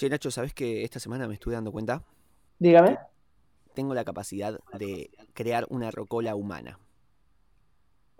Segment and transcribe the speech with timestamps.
[0.00, 2.02] Che, Nacho, ¿sabes que esta semana me estuve dando cuenta?
[2.58, 2.98] Dígame.
[3.74, 6.78] Tengo la capacidad de crear una rocola humana.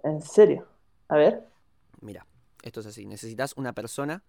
[0.02, 0.68] ¿En serio?
[1.08, 1.48] A ver.
[2.02, 2.26] Mira,
[2.62, 3.06] esto es así.
[3.06, 4.22] Necesitas una persona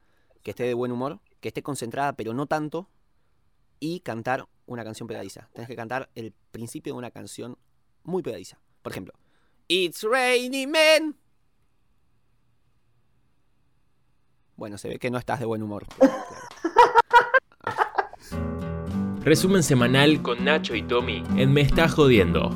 [0.43, 2.87] que esté de buen humor, que esté concentrada, pero no tanto,
[3.81, 5.49] y cantar una canción pegadiza.
[5.51, 7.57] Tienes que cantar el principio de una canción
[8.03, 8.61] muy pegadiza.
[8.81, 9.13] Por ejemplo,
[9.67, 11.19] It's raining men.
[14.55, 15.85] Bueno, se ve que no estás de buen humor.
[19.23, 22.51] Resumen semanal con Nacho y Tommy en Me Está Jodiendo.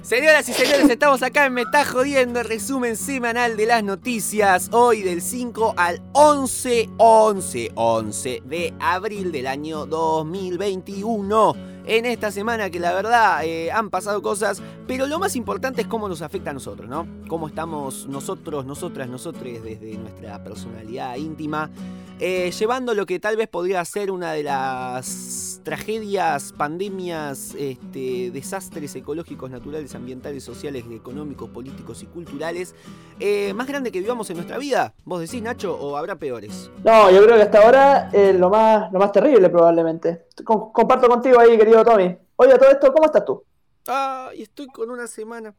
[0.00, 4.68] Señoras y señores, estamos acá en Me Está Jodiendo, el resumen semanal de las noticias.
[4.70, 12.68] Hoy del 5 al 11, 11, 11 de abril del año 2021 en esta semana
[12.68, 16.50] que la verdad eh, han pasado cosas, pero lo más importante es cómo nos afecta
[16.50, 17.06] a nosotros, ¿no?
[17.28, 21.70] Cómo estamos nosotros, nosotras, nosotros desde nuestra personalidad íntima,
[22.18, 28.94] eh, llevando lo que tal vez podría ser una de las tragedias, pandemias, este, desastres
[28.96, 32.74] ecológicos, naturales, ambientales, sociales, económicos, políticos y culturales
[33.20, 34.94] eh, más grande que vivamos en nuestra vida.
[35.04, 36.70] ¿Vos decís, Nacho, o habrá peores?
[36.84, 40.25] No, yo creo que hasta ahora lo, más, lo más terrible probablemente.
[40.44, 42.16] Comparto contigo ahí, querido Tommy.
[42.36, 43.44] Oye, todo esto, ¿cómo estás tú?
[43.86, 45.54] Ay, estoy con una semana.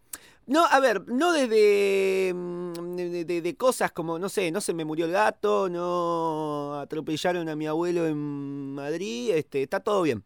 [0.45, 5.05] No, a ver, no desde mm, de, cosas como, no sé, no se me murió
[5.05, 10.23] el gato, no atropellaron a mi abuelo en Madrid, este, está todo bien.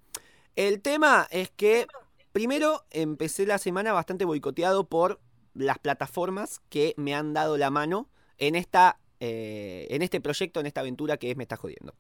[0.56, 1.88] El tema es que,
[2.32, 5.20] primero, empecé la semana bastante boicoteado por
[5.56, 10.68] las plataformas que me han dado la mano en, esta, eh, en este proyecto, en
[10.68, 11.96] esta aventura que es Me Está Jodiendo.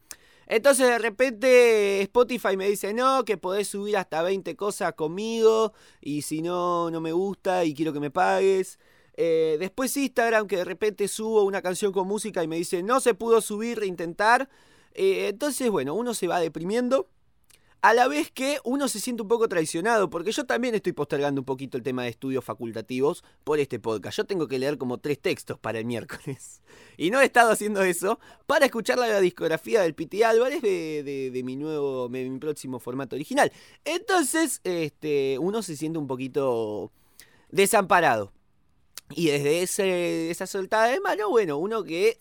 [0.51, 5.71] Entonces de repente Spotify me dice, no, que podés subir hasta 20 cosas conmigo
[6.01, 8.77] y si no, no me gusta y quiero que me pagues.
[9.13, 12.99] Eh, después Instagram, que de repente subo una canción con música y me dice, no
[12.99, 14.49] se pudo subir, reintentar.
[14.93, 17.07] Eh, entonces, bueno, uno se va deprimiendo
[17.81, 21.41] a la vez que uno se siente un poco traicionado, porque yo también estoy postergando
[21.41, 24.17] un poquito el tema de estudios facultativos por este podcast.
[24.17, 26.61] Yo tengo que leer como tres textos para el miércoles.
[26.97, 31.55] Y no he estado haciendo eso para escuchar la discografía del Piti Álvarez de, mi
[31.55, 33.51] nuevo, mi próximo formato original.
[33.85, 36.91] Entonces, este, uno se siente un poquito
[37.49, 38.31] desamparado.
[39.15, 42.17] Y desde esa soltada de mano, bueno, uno que,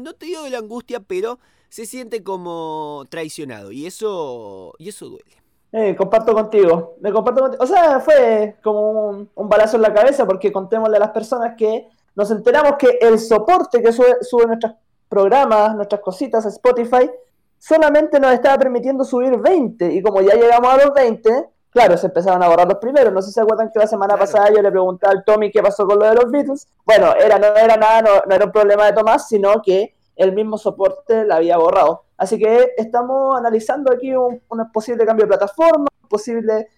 [0.00, 1.38] no te digo de la angustia, pero
[1.68, 5.36] se siente como traicionado y eso, y eso duele.
[5.72, 7.62] Eh, comparto contigo, me comparto contigo.
[7.62, 11.88] O sea, fue como un, balazo en la cabeza porque contémosle a las personas que
[12.14, 14.72] nos enteramos que el soporte que sube, sube nuestros
[15.08, 17.10] programas, nuestras cositas a Spotify,
[17.58, 22.06] solamente nos estaba permitiendo subir 20 y como ya llegamos a los 20, claro, se
[22.06, 23.12] empezaron a borrar los primeros.
[23.12, 25.62] No sé si se acuerdan que la semana pasada yo le preguntaba al Tommy qué
[25.62, 26.68] pasó con lo de los Beatles.
[26.84, 30.32] Bueno, era, no era nada, no, no era un problema de Tomás, sino que el
[30.32, 32.04] mismo soporte la había borrado.
[32.16, 34.40] Así que estamos analizando aquí un,
[34.72, 36.68] posible cambio de plataforma, posible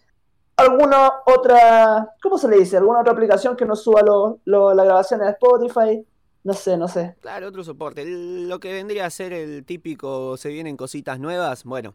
[0.57, 2.77] alguna otra, ¿cómo se le dice?
[2.77, 4.03] Alguna otra aplicación que nos suba
[4.45, 6.05] la grabación de Spotify.
[6.43, 7.17] No sé, no sé.
[7.21, 8.05] Claro, otro soporte.
[8.07, 11.95] Lo que vendría a ser el típico, se vienen cositas nuevas, bueno,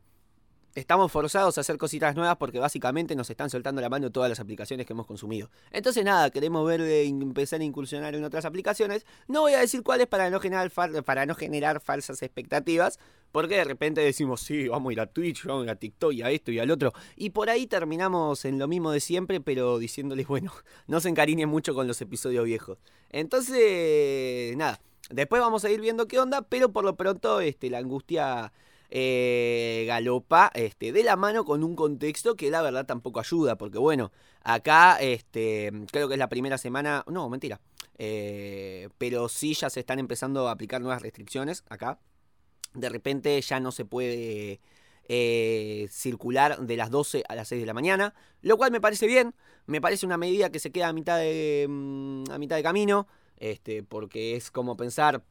[0.76, 4.40] estamos forzados a hacer cositas nuevas porque básicamente nos están soltando la mano todas las
[4.40, 5.50] aplicaciones que hemos consumido.
[5.72, 9.06] Entonces nada, queremos ver de empezar a incursionar en otras aplicaciones.
[9.28, 10.72] No voy a decir cuáles para no generar,
[11.04, 13.00] para no generar falsas expectativas,
[13.32, 16.14] porque de repente decimos, sí, vamos a ir a Twitch, vamos a ir a TikTok
[16.14, 16.94] y a esto y al otro.
[17.16, 20.52] Y por ahí terminamos en lo mismo de siempre, pero diciéndoles, bueno,
[20.88, 22.78] no se encariñen mucho con los episodios viejos.
[23.10, 24.80] Entonces, nada,
[25.10, 28.54] después vamos a ir viendo qué onda, pero por lo pronto este, la angustia
[28.96, 33.80] eh, galopa este, de la mano con un contexto que la verdad tampoco ayuda, porque
[33.80, 34.12] bueno,
[34.44, 37.60] acá este, creo que es la primera semana, no, mentira,
[37.98, 42.00] eh, pero sí ya se están empezando a aplicar nuevas restricciones acá.
[42.76, 44.60] De repente ya no se puede
[45.06, 49.08] eh, circular de las 12 a las 6 de la mañana, lo cual me parece
[49.08, 49.34] bien,
[49.66, 53.08] me parece una medida que se queda a mitad de, mm, a mitad de camino,
[53.38, 55.24] este, porque es como pensar,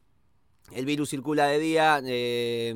[0.71, 2.73] el virus circula de día eh,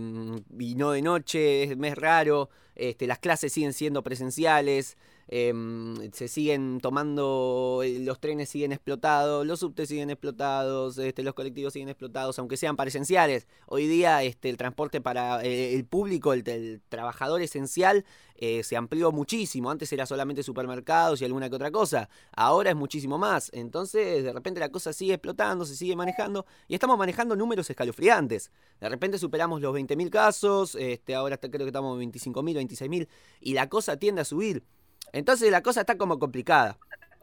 [0.59, 4.97] y no de noche, es, mes raro, este, las clases siguen siendo presenciales,
[5.29, 11.33] Em, se siguen tomando, eh, los trenes siguen explotados, los subtes siguen explotados, este, los
[11.33, 13.45] colectivos siguen explotados, aunque sean para esenciales.
[13.65, 19.11] Hoy día este, el transporte para eh, el público, el, trabajador esencial, eh, se amplió
[19.11, 19.69] muchísimo.
[19.69, 22.09] Antes era solamente supermercados y alguna que otra cosa.
[22.31, 23.49] Ahora es muchísimo más.
[23.53, 28.51] Entonces, de repente la cosa sigue explotando, se sigue manejando y estamos manejando números escalofriantes.
[28.79, 33.07] De repente superamos los 20.000 casos, este, ahora creo que estamos en 25.000, 26.000
[33.41, 34.63] y la cosa tiende a subir.
[35.13, 36.77] Entonces la cosa está como complicada.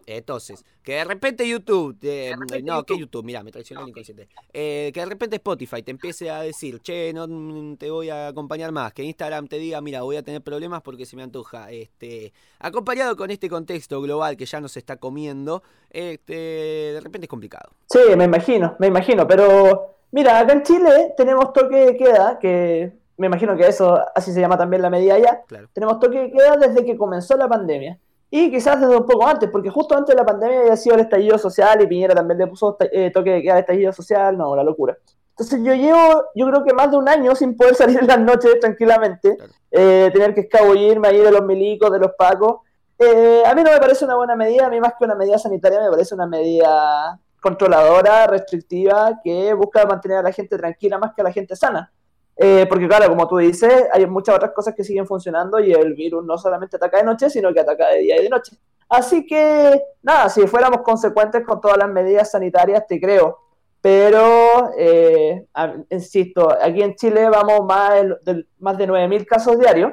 [0.07, 4.29] Entonces, que de repente YouTube, te- no, que YouTube, mira, me traicionó el inconsciente.
[4.53, 8.29] Eh, que de repente Spotify te empiece a decir, che, no mm, te voy a
[8.29, 8.93] acompañar más.
[8.93, 11.71] Que Instagram te diga, mira, voy a tener problemas porque se me antoja.
[11.71, 17.31] Este, acompañado con este contexto global que ya nos está comiendo, este, de repente es
[17.31, 17.71] complicado.
[17.89, 22.93] Sí, me imagino, me imagino, pero mira, acá en Chile tenemos toque de queda, que
[23.17, 25.17] me imagino que eso, así se llama también la medida
[25.47, 25.69] Claro.
[25.73, 27.99] tenemos toque de queda desde que comenzó la pandemia.
[28.31, 31.03] Y quizás desde un poco antes, porque justo antes de la pandemia había sido el
[31.03, 34.57] estallido social y Piñera también le puso eh, toque de queda al estallido social, no,
[34.57, 34.97] la locura.
[35.31, 38.19] Entonces yo llevo, yo creo que más de un año sin poder salir en las
[38.19, 39.53] noches tranquilamente, Claro.
[39.71, 42.63] eh, tener que escabullirme ahí de los milicos, de los pacos.
[42.99, 45.39] Eh, a mí no me parece una buena medida, a mí más que una medida
[45.39, 51.15] sanitaria me parece una medida controladora, restrictiva, que busca mantener a la gente tranquila más
[51.15, 51.93] que a la gente sana.
[52.37, 55.95] Eh, porque claro, como tú dices, hay muchas otras cosas que siguen funcionando y el
[55.95, 58.57] virus no solamente ataca de noche, sino que ataca de día y de noche.
[58.89, 63.39] Así que, nada, si fuéramos consecuentes con todas las medidas sanitarias, te creo.
[63.81, 65.47] Pero, eh,
[65.91, 69.93] insisto, aquí en Chile vamos más, del- más de 9.000 casos diarios.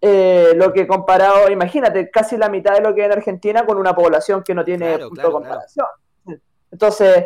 [0.00, 3.78] eh, lo que comparado, imagínate, casi la mitad de lo que hay en Argentina con
[3.78, 5.86] una población que no tiene Claro, punto claro, de comparación.
[6.70, 7.24] Entonces,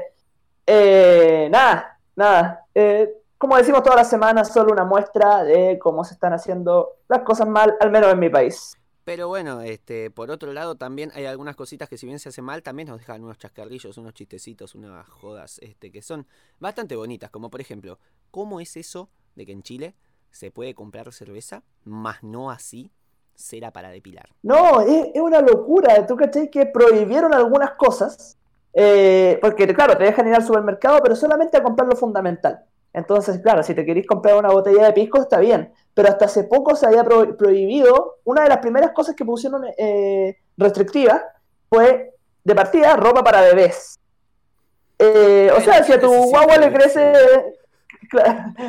[0.67, 2.65] eh, nada, nada.
[2.75, 7.23] Eh, como decimos todas las semanas, solo una muestra de cómo se están haciendo las
[7.23, 8.77] cosas mal, al menos en mi país.
[9.03, 12.45] Pero bueno, este, por otro lado también hay algunas cositas que si bien se hacen
[12.45, 16.25] mal, también nos dejan unos chascarrillos, unos chistecitos, unas jodas, este, que son
[16.61, 17.99] bastante bonitas, como por ejemplo,
[18.31, 19.97] ¿cómo es eso de que en Chile
[20.31, 22.93] se puede comprar cerveza, más no así
[23.35, 24.29] cera para depilar?
[24.45, 26.07] No, es, es una locura.
[26.07, 28.39] ¿Tú cachai que prohibieron algunas cosas?
[28.73, 32.67] Eh, porque, claro, te dejan ir al supermercado, pero solamente a comprar lo fundamental.
[32.95, 35.73] Entonces, claro, si te queréis comprar una botella de pisco, está bien.
[35.95, 39.65] Pero hasta hace poco se había pro- prohibido, una de las primeras cosas que pusieron
[39.79, 41.23] eh, restrictivas
[41.69, 42.13] fue,
[42.45, 43.99] de partida, ropa para bebés.
[44.99, 47.13] Eh, o sea, si a tu guagua le crece...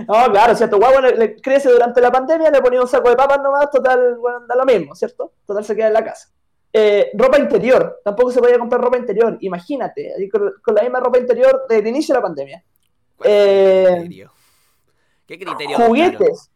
[0.08, 2.88] No, claro, si a tu guagua le, le crece durante la pandemia, le ponía un
[2.88, 5.34] saco de papas nomás, total, bueno, da lo mismo, ¿cierto?
[5.46, 6.30] Total se queda en la casa.
[6.72, 11.18] Eh, ropa interior, tampoco se podía comprar ropa interior, imagínate, con, con la misma ropa
[11.18, 12.64] interior desde el inicio de la pandemia.
[13.32, 14.32] ¿Cuál es Eh, criterio?
[15.26, 15.80] ¿Qué criterio?
[15.80, 15.88] adoptaron?
[15.88, 16.52] Juguetes,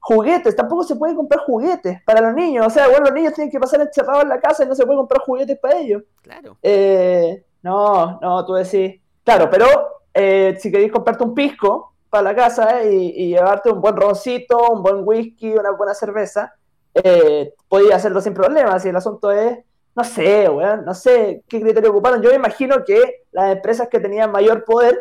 [0.00, 3.50] juguetes, tampoco se puede comprar juguetes para los niños, o sea, bueno, los niños tienen
[3.50, 6.02] que pasar encerrados en la casa y no se puede comprar juguetes para ellos.
[6.22, 6.56] Claro.
[6.62, 9.66] Eh, no, no, tú decís, claro, pero
[10.14, 13.96] eh, si queréis comprarte un pisco para la casa eh, y, y llevarte un buen
[13.96, 16.54] roncito, un buen whisky, una buena cerveza,
[17.68, 18.84] podía hacerlo sin problemas.
[18.84, 19.58] Y el asunto es,
[19.94, 22.22] no sé, weón, no sé qué criterio ocuparon.
[22.22, 24.98] Yo me imagino que las empresas que tenían mayor poder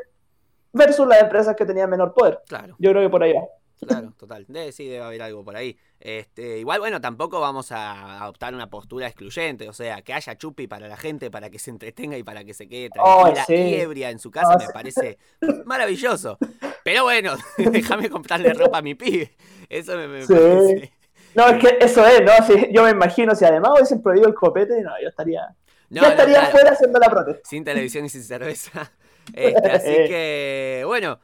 [0.73, 2.39] versus las empresas que tenían menor poder.
[2.47, 2.75] Claro.
[2.79, 3.41] Yo creo que por ahí va.
[3.87, 4.43] Claro, total.
[4.47, 5.77] Debe, sí, debe haber algo por ahí.
[5.99, 10.65] Este, igual, bueno, tampoco vamos a adoptar una postura excluyente, o sea, que haya chupi
[10.67, 13.53] para la gente, para que se entretenga y para que se quede tranquila sí.
[13.53, 14.71] y ebria en su casa, Oh, me sí.
[14.73, 15.17] parece
[15.65, 16.39] maravilloso.
[16.83, 19.35] Pero bueno, déjame comprarle ropa a mi pibe.
[19.69, 20.33] Eso me, me Sí.
[20.33, 20.93] parece.
[21.35, 22.31] No, es que eso es, ¿no?
[22.47, 25.41] Si, yo me imagino, si además hubiesen prohibido el copete, no, yo estaría,
[25.89, 26.47] No, ya no, estaría claro.
[26.47, 27.47] afuera haciendo la protesta.
[27.47, 28.91] sin televisión y sin cerveza.
[29.33, 31.19] Este, así que, bueno.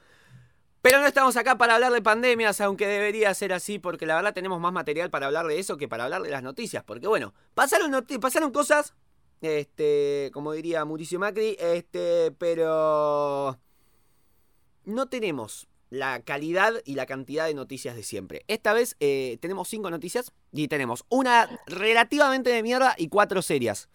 [0.81, 4.33] Pero no estamos acá para hablar de pandemias, aunque debería ser así, porque la verdad
[4.33, 6.83] tenemos más material para hablar de eso que para hablar de las noticias.
[6.83, 8.93] Porque, bueno, pasaron, noti- pasaron cosas,
[9.39, 13.57] este, como diría Mauricio Macri, este, pero
[14.83, 18.43] no tenemos la calidad y la cantidad de noticias de siempre.
[18.47, 23.87] Esta vez eh, tenemos cinco noticias y tenemos una relativamente de mierda y cuatro serias.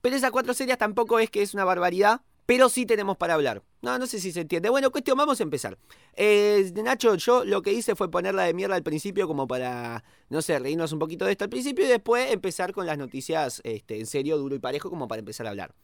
[0.00, 3.62] Pero esas cuatro serias tampoco es que es una barbaridad, pero sí tenemos para hablar.
[3.82, 4.70] No, no sé si se entiende.
[4.70, 5.76] Bueno, cuestión, vamos a empezar.
[6.14, 10.42] Eh, Nacho, yo lo que hice fue ponerla de mierda al principio como para, no
[10.42, 13.98] sé, reírnos un poquito de esto al principio y después empezar con las noticias este,
[13.98, 15.74] en serio, duro y parejo como para empezar a hablar.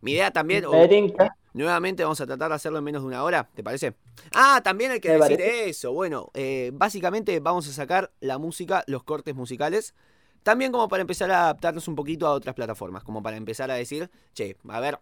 [0.00, 1.36] Mi idea también, o- Me tinca.
[1.54, 3.94] Nuevamente vamos a tratar de hacerlo en menos de una hora, ¿te parece?
[4.32, 5.68] Ah, también hay que Me decir parece.
[5.68, 5.92] eso.
[5.92, 9.94] Bueno, eh, básicamente vamos a sacar la música, los cortes musicales.
[10.42, 13.04] También como para empezar a adaptarnos un poquito a otras plataformas.
[13.04, 14.98] Como para empezar a decir, che, a ver,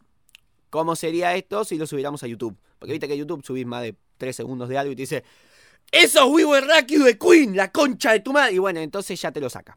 [0.70, 2.56] ¿cómo sería esto si lo subiéramos a YouTube?
[2.78, 5.24] Porque viste que a YouTube subís más de 3 segundos de algo y te dice,
[5.92, 7.56] ¡Eso es We Were de Queen!
[7.56, 8.52] ¡La concha de tu madre!
[8.52, 9.76] Y bueno, entonces ya te lo saca.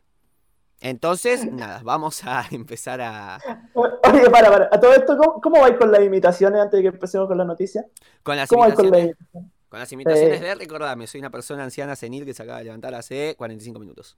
[0.79, 3.39] Entonces, nada, vamos a empezar a...
[3.73, 4.69] Oye, para, para.
[4.71, 7.45] A todo esto, ¿cómo, cómo vais con las imitaciones antes de que empecemos con la
[7.45, 7.85] noticia?
[8.21, 9.51] Con las ¿Cómo vais con las imitaciones.
[9.69, 10.43] Con las imitaciones Sí.
[10.45, 14.17] de recordame, soy una persona anciana senil que se acaba de levantar hace 45 minutos.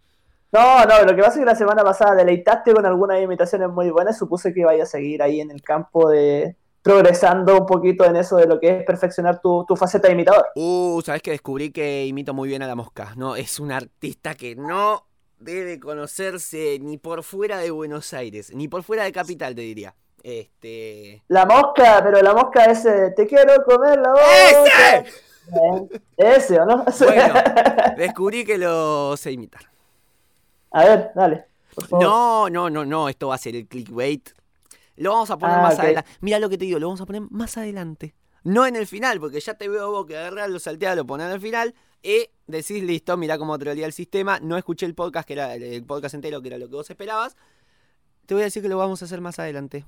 [0.52, 3.90] No, no, lo que pasa es que la semana pasada deleitaste con algunas imitaciones muy
[3.90, 4.18] buenas.
[4.18, 8.38] Supuse que vaya a seguir ahí en el campo de progresando un poquito en eso
[8.38, 10.46] de lo que es perfeccionar tu, tu faceta de imitador.
[10.54, 13.12] Uh, sabes que descubrí que imito muy bien a la mosca.
[13.18, 15.08] No, es un artista que no
[15.40, 19.96] debe conocerse ni por fuera de Buenos Aires, ni por fuera de capital, te diría.
[20.22, 21.24] Este.
[21.28, 24.98] La mosca, pero la mosca ese, te quiero comer la boca.
[25.00, 26.02] ¡Ese!
[26.18, 26.86] Ese, ¿o no?
[27.00, 27.34] Bueno,
[27.98, 29.64] descubrí que lo sé imitar.
[30.70, 31.46] A ver, dale.
[31.74, 32.06] Por favor.
[32.06, 34.35] No, no, no, no, esto va a ser el clickbait.
[34.98, 36.10] Lo vamos a poner Ah, más adelante.
[36.22, 38.16] Mira lo que te digo, lo vamos a poner más adelante.
[38.44, 41.28] No en el final, porque ya te veo vos que agarrás, lo salteás, lo ponés
[41.32, 41.74] al final
[42.04, 44.40] y decís, listo, mira cómo trolea el sistema.
[44.40, 47.36] No escuché el podcast, que era el- podcast entero, que era lo que vos esperabas.
[48.28, 49.86] Te voy a decir que lo vamos a hacer más adelante.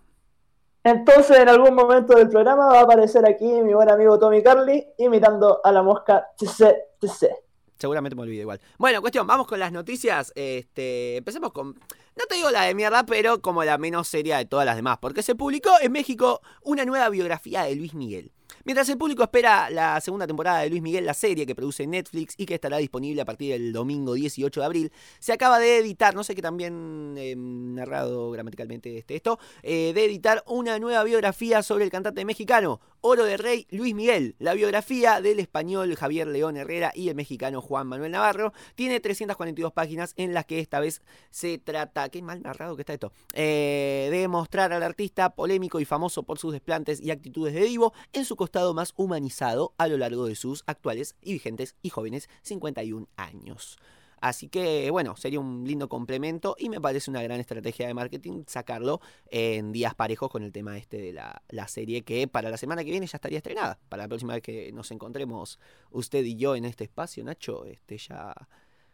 [0.83, 4.87] Entonces, en algún momento del programa va a aparecer aquí mi buen amigo Tommy Carly
[4.97, 7.29] imitando a la mosca TC, TC.
[7.77, 8.59] Seguramente me olvidé igual.
[8.77, 10.31] Bueno, cuestión, vamos con las noticias.
[10.35, 11.77] Este, empecemos con.
[12.17, 14.97] No te digo la de mierda, pero como la menos seria de todas las demás.
[14.99, 18.31] Porque se publicó en México una nueva biografía de Luis Miguel.
[18.63, 22.33] Mientras el público espera la segunda temporada de Luis Miguel, la serie que produce Netflix
[22.37, 26.15] y que estará disponible a partir del domingo 18 de abril, se acaba de editar,
[26.15, 31.03] no sé qué tan bien eh, narrado gramaticalmente este, esto, eh, de editar una nueva
[31.03, 34.35] biografía sobre el cantante mexicano, Oro de Rey Luis Miguel.
[34.39, 39.71] La biografía del español Javier León Herrera y el mexicano Juan Manuel Navarro tiene 342
[39.71, 44.09] páginas en las que esta vez se trata, qué mal narrado que está esto, eh,
[44.11, 48.25] de mostrar al artista polémico y famoso por sus desplantes y actitudes de divo en
[48.25, 53.07] su costado más humanizado a lo largo de sus actuales y vigentes y jóvenes 51
[53.17, 53.77] años.
[54.19, 58.43] Así que bueno, sería un lindo complemento y me parece una gran estrategia de marketing
[58.47, 62.57] sacarlo en días parejos con el tema este de la, la serie que para la
[62.57, 63.77] semana que viene ya estaría estrenada.
[63.89, 65.59] Para la próxima vez que nos encontremos
[65.91, 68.33] usted y yo en este espacio, Nacho, este ya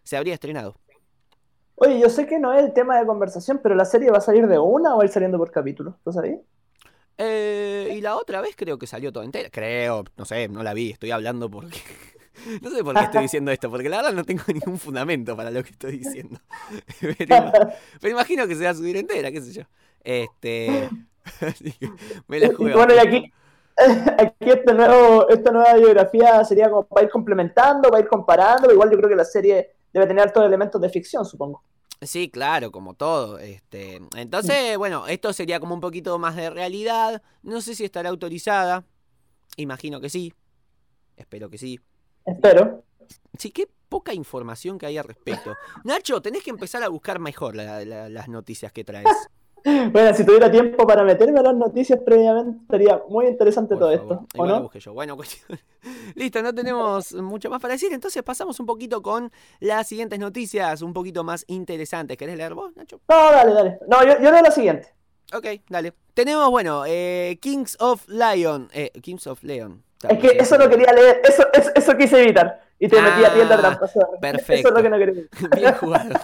[0.03, 0.75] se habría estrenado.
[1.75, 4.21] Oye, yo sé que no es el tema de conversación, pero la serie va a
[4.21, 5.97] salir de una o va a ir saliendo por capítulo.
[6.03, 6.39] ¿Tú sabías?
[7.17, 9.49] Eh, y la otra vez creo que salió toda entera.
[9.49, 11.79] Creo, no sé, no la vi, estoy hablando porque...
[12.63, 15.51] No sé por qué estoy diciendo esto, porque la verdad no tengo ningún fundamento para
[15.51, 16.39] lo que estoy diciendo.
[16.99, 17.51] Pero,
[18.01, 19.63] pero imagino que se va a subir entera, qué sé yo.
[20.03, 20.89] Este...
[21.41, 21.89] así que
[22.27, 22.75] me la juego.
[22.75, 23.33] bueno, y aquí,
[24.17, 28.71] aquí este nuevo, esta nueva biografía sería como para ir complementando, para ir comparando.
[28.73, 31.63] Igual yo creo que la serie debe tener todos elementos de ficción, supongo.
[32.05, 33.39] Sí, claro, como todo.
[33.39, 37.21] Este, entonces, bueno, esto sería como un poquito más de realidad.
[37.41, 38.85] No sé si estará autorizada.
[39.57, 40.33] Imagino que sí.
[41.17, 41.79] Espero que sí.
[42.25, 42.83] Espero.
[43.37, 45.53] Sí, qué poca información que hay al respecto.
[45.83, 49.07] Nacho, tenés que empezar a buscar mejor la- la- las noticias que traes.
[49.65, 53.97] Bueno, si tuviera tiempo para meterme a las noticias previamente, estaría muy interesante Por todo
[53.97, 54.13] favor.
[54.23, 54.71] esto, ¿o no?
[54.73, 54.93] yo.
[54.93, 55.57] Bueno, cuestión.
[56.15, 57.93] Listo, no tenemos mucho más para decir.
[57.93, 62.17] Entonces pasamos un poquito con las siguientes noticias, un poquito más interesantes.
[62.17, 62.99] ¿Querés leer vos, Nacho?
[63.07, 63.79] No, dale, dale.
[63.87, 64.93] No, yo, yo leo la siguiente.
[65.33, 65.93] Ok, dale.
[66.13, 68.69] Tenemos, bueno, eh, Kings of Lion.
[68.73, 69.81] eh, Kings of Leon.
[70.09, 72.61] Es que eso no quería leer, eso, eso, eso quise evitar.
[72.77, 73.85] Y te metí a tienda Ah, trampa.
[73.85, 74.53] Eso perfecto.
[74.53, 75.23] Eso es lo que no quería.
[75.55, 76.19] Bien jugado.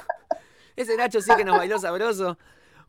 [0.76, 2.38] Ese Nacho sí que nos bailó sabroso.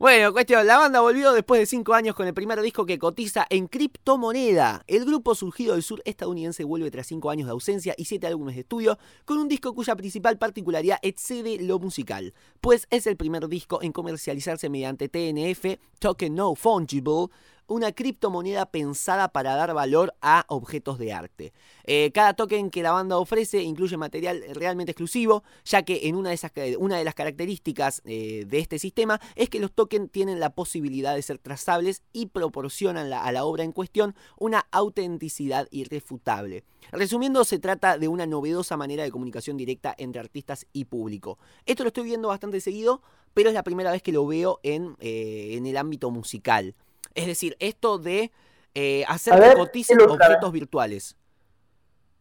[0.01, 3.47] Bueno, cuestión, la banda volvió después de cinco años con el primer disco que cotiza
[3.51, 4.83] en criptomoneda.
[4.87, 8.55] El grupo surgido del sur estadounidense vuelve tras cinco años de ausencia y siete álbumes
[8.55, 13.47] de estudio, con un disco cuya principal particularidad excede lo musical, pues es el primer
[13.47, 17.27] disco en comercializarse mediante TNF, Token No Fungible,
[17.71, 21.53] una criptomoneda pensada para dar valor a objetos de arte.
[21.85, 26.31] Eh, cada token que la banda ofrece incluye material realmente exclusivo, ya que en una
[26.31, 30.41] de, esas, una de las características eh, de este sistema es que los tokens tienen
[30.41, 36.65] la posibilidad de ser trazables y proporcionan a la obra en cuestión una autenticidad irrefutable.
[36.91, 41.39] Resumiendo, se trata de una novedosa manera de comunicación directa entre artistas y público.
[41.67, 43.01] Esto lo estoy viendo bastante seguido,
[43.33, 46.75] pero es la primera vez que lo veo en, eh, en el ámbito musical.
[47.15, 48.31] Es decir, esto de
[48.75, 50.35] eh, hacer que ver, coticen ilústrame.
[50.35, 51.17] objetos virtuales.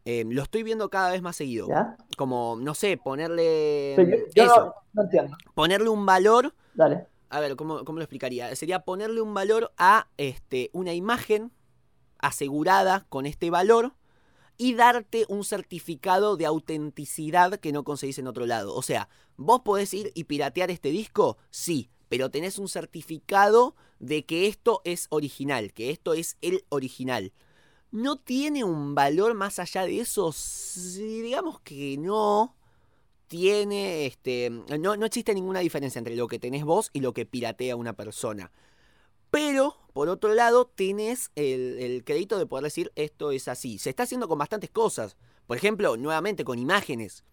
[0.04, 1.68] Eh, lo estoy viendo cada vez más seguido.
[1.68, 1.96] ¿Ya?
[2.16, 3.92] Como, no sé, ponerle.
[3.96, 5.36] Pero yo, yo eso, no, no entiendo.
[5.54, 6.54] ponerle un valor.
[6.74, 7.06] Dale.
[7.28, 8.54] A ver, ¿cómo, cómo lo explicaría?
[8.56, 11.52] Sería ponerle un valor a este, una imagen
[12.18, 13.94] asegurada con este valor
[14.56, 18.74] y darte un certificado de autenticidad que no conseguís en otro lado.
[18.74, 24.24] O sea, vos podés ir y piratear este disco, sí, pero tenés un certificado de
[24.26, 27.32] que esto es original, que esto es el original.
[27.92, 30.32] ¿No tiene un valor más allá de eso?
[30.32, 32.56] Sí, digamos que no.
[33.28, 37.26] Tiene, este, no, no existe ninguna diferencia entre lo que tenés vos y lo que
[37.26, 38.50] piratea una persona.
[39.30, 43.78] Pero, por otro lado, tenés el, el crédito de poder decir esto es así.
[43.78, 45.16] Se está haciendo con bastantes cosas.
[45.46, 47.24] Por ejemplo, nuevamente con imágenes.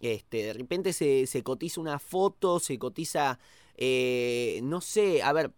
[0.00, 3.38] Este, de repente se, se cotiza una foto, se cotiza,
[3.76, 5.52] eh, no sé, a ver,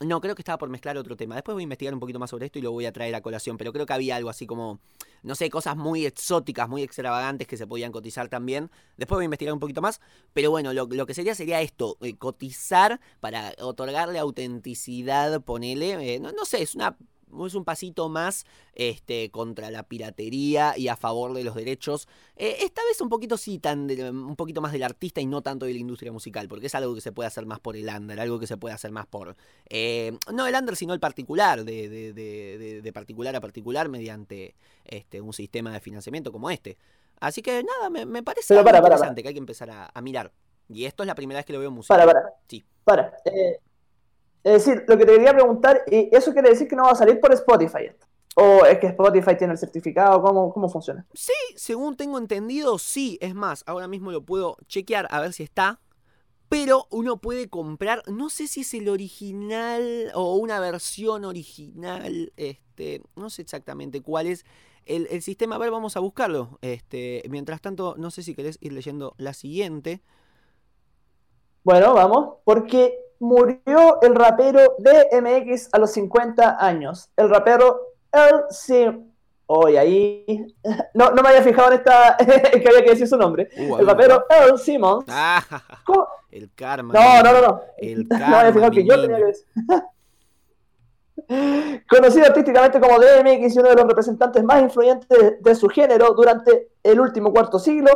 [0.00, 1.36] no, creo que estaba por mezclar otro tema.
[1.36, 3.20] Después voy a investigar un poquito más sobre esto y lo voy a traer a
[3.20, 3.56] colación.
[3.56, 4.80] Pero creo que había algo así como,
[5.22, 8.70] no sé, cosas muy exóticas, muy extravagantes que se podían cotizar también.
[8.96, 10.00] Después voy a investigar un poquito más.
[10.32, 16.14] Pero bueno, lo, que sería sería esto, eh, cotizar para otorgarle autenticidad, ponele.
[16.14, 16.96] eh, no, no sé, es una
[17.46, 22.08] es un pasito más este, contra la piratería y a favor de los derechos.
[22.36, 25.42] Eh, esta vez un poquito sí, tan de- un poquito más del artista y no
[25.42, 27.88] tanto de la industria musical, porque es algo que se puede hacer más por el
[27.88, 29.36] under, algo que se puede hacer más por...
[29.68, 32.12] eh, no el under, sino el particular, de, de-
[32.82, 36.78] de- particular a particular mediante este, un sistema de financiamiento como este.
[37.20, 40.00] Así que nada, me, me parece para, para, interesante que hay que empezar a, a
[40.00, 40.32] mirar.
[40.68, 41.94] Y esto es la primera vez que lo veo en música.
[41.94, 42.20] Para, para.
[42.48, 42.64] Sí.
[42.84, 43.16] Para.
[43.24, 43.58] eh,
[44.44, 46.96] es decir, lo que te quería preguntar, ¿y ¿eso quiere decir que no va a
[46.96, 47.90] salir por Spotify?
[48.36, 50.20] ¿O es que Spotify tiene el certificado?
[50.20, 51.06] ¿Cómo, cómo funciona?
[51.14, 53.16] Sí, según tengo entendido, sí.
[53.22, 55.80] Es más, ahora mismo lo puedo chequear a ver si está.
[56.50, 63.02] Pero uno puede comprar, no sé si es el original o una versión original, este,
[63.16, 64.44] no sé exactamente cuál es
[64.84, 65.56] el, el sistema.
[65.56, 66.58] A ver, vamos a buscarlo.
[66.60, 70.02] Este, mientras tanto, no sé si querés ir leyendo la siguiente.
[71.62, 77.10] Bueno, vamos, porque murió el rapero DMX a los 50 años.
[77.16, 77.94] El rapero
[78.50, 79.10] Sim.
[79.46, 80.46] Hoy ahí.
[80.94, 82.16] No, no me había fijado en esta.
[82.18, 83.48] que había que decir su nombre.
[83.56, 85.04] Uh, El rapero Earl Simmons.
[85.08, 85.42] Ah,
[86.30, 86.94] el karma.
[86.94, 87.60] No, no, no, no.
[87.78, 89.46] El No me había fijado karma, que yo tenía que decir.
[91.88, 96.12] Conocido artísticamente como DMX y uno de los representantes más influyentes de, de su género
[96.14, 97.90] durante el último cuarto siglo,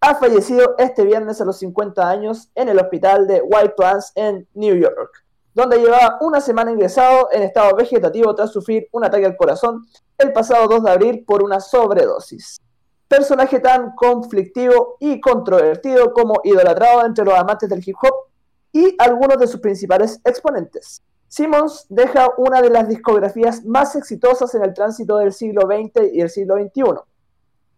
[0.00, 4.46] ha fallecido este viernes a los 50 años en el hospital de White Plains en
[4.54, 5.24] New York,
[5.54, 9.86] donde llevaba una semana ingresado en estado vegetativo tras sufrir un ataque al corazón
[10.16, 12.60] el pasado 2 de abril por una sobredosis.
[13.08, 18.28] Personaje tan conflictivo y controvertido como idolatrado entre los amantes del hip hop
[18.72, 21.02] y algunos de sus principales exponentes.
[21.26, 26.20] Simmons deja una de las discografías más exitosas en el tránsito del siglo XX y
[26.20, 27.00] el siglo XXI,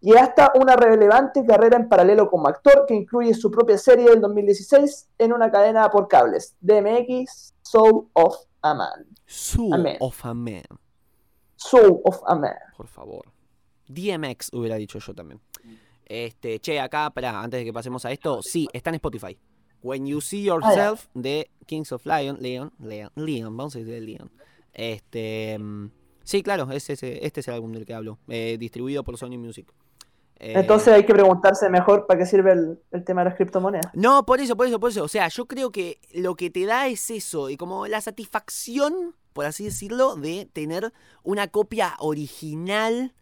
[0.00, 4.20] y hasta una relevante carrera en paralelo como actor que incluye su propia serie del
[4.20, 9.06] 2016 en una cadena por cables, DMX Soul of a Man.
[9.26, 10.62] Soul of a Man,
[11.56, 12.54] Soul of a Man.
[12.76, 13.26] por favor.
[13.88, 15.40] DMX hubiera dicho yo también.
[16.06, 19.36] Este, che, acá, para antes de que pasemos a esto, sí, está en Spotify.
[19.82, 24.30] When You See Yourself de Kings of Lion, Leon, Leon, Leon, vamos a decir Leon.
[24.72, 25.90] Este, mm,
[26.24, 29.38] sí, claro, es ese- este es el álbum del que hablo, eh, distribuido por Sony
[29.38, 29.72] Music.
[30.42, 33.92] Eh, Entonces hay que preguntarse mejor para qué sirve el, el tema de las criptomonedas.
[33.94, 35.04] No, por eso, por eso, por eso.
[35.04, 39.14] O sea, yo creo que lo que te da es eso, y como la satisfacción,
[39.34, 43.12] por así decirlo, de tener una copia original,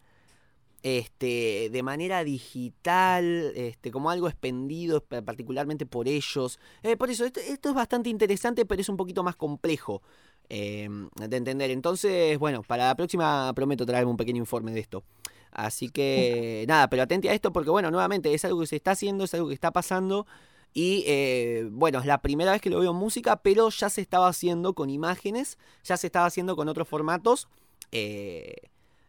[0.81, 6.57] este, de manera digital, este, como algo expendido pa- particularmente por ellos.
[6.83, 10.01] Eh, por eso, esto, esto es bastante interesante, pero es un poquito más complejo
[10.49, 11.69] eh, de entender.
[11.71, 15.03] Entonces, bueno, para la próxima prometo traerme un pequeño informe de esto.
[15.51, 18.91] Así que nada, pero atente a esto porque bueno, nuevamente es algo que se está
[18.91, 20.25] haciendo, es algo que está pasando
[20.73, 24.01] y eh, bueno, es la primera vez que lo veo en música, pero ya se
[24.01, 27.47] estaba haciendo con imágenes, ya se estaba haciendo con otros formatos
[27.91, 28.53] eh,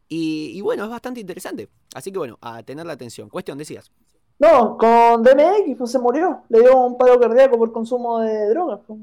[0.09, 1.68] y, y bueno, es bastante interesante.
[1.94, 3.29] Así que bueno, a tener la atención.
[3.29, 3.90] Cuestión, decías.
[4.38, 6.42] No, con DMX pues, se murió.
[6.48, 8.81] Le dio un paro cardíaco por consumo de drogas.
[8.87, 8.98] pues.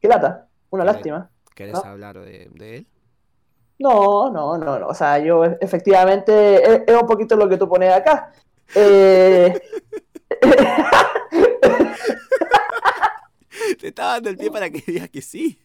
[0.00, 0.48] Qué lata.
[0.70, 1.28] Una lástima.
[1.54, 1.80] ¿Querés No.
[1.84, 2.86] hablar de, de él?
[3.80, 4.86] No, no, no, no.
[4.88, 8.30] O sea, yo e- efectivamente es, es un poquito lo que tú pones acá.
[8.74, 9.58] Eh,
[13.80, 15.58] Te estaba dando el pie para que digas que sí.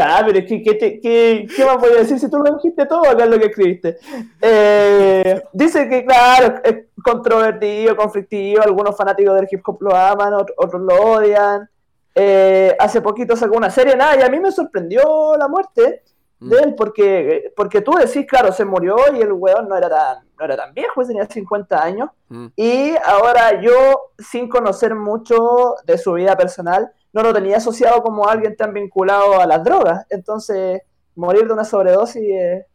[0.00, 2.54] ah, pero es que, ¿qué, te- qué- qué más voy a decir si tú lo
[2.56, 3.98] dijiste todo acá en lo que escribiste?
[4.40, 8.62] Eh, dice que, claro, es controvertido, conflictivo.
[8.62, 11.68] Algunos fanáticos del hip hop lo aman, ot- otros lo odian.
[12.14, 16.02] Eh, hace poquito sacó una serie, nada, y a mí me sorprendió la muerte.
[16.50, 20.26] De él, porque, porque tú decís, claro, se murió y el weón no era tan,
[20.38, 22.10] no era tan viejo, tenía 50 años.
[22.28, 22.46] Mm.
[22.56, 28.28] Y ahora yo, sin conocer mucho de su vida personal, no lo tenía asociado como
[28.28, 30.06] alguien tan vinculado a las drogas.
[30.10, 30.82] Entonces,
[31.14, 32.66] morir de una sobredosis es,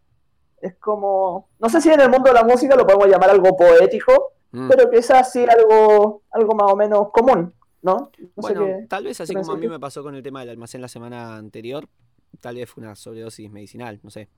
[0.61, 3.55] es como, no sé si en el mundo de la música lo podemos llamar algo
[3.55, 4.67] poético, Mm.
[4.67, 7.53] pero quizás sí algo, algo más o menos común,
[7.83, 7.93] ¿no?
[8.17, 10.39] No sé Bueno, qué- tal vez así como a mí me pasó con el tema
[10.39, 11.85] del almacén la semana anterior,
[12.39, 14.29] tal vez fue una sobredosis medicinal, no sé.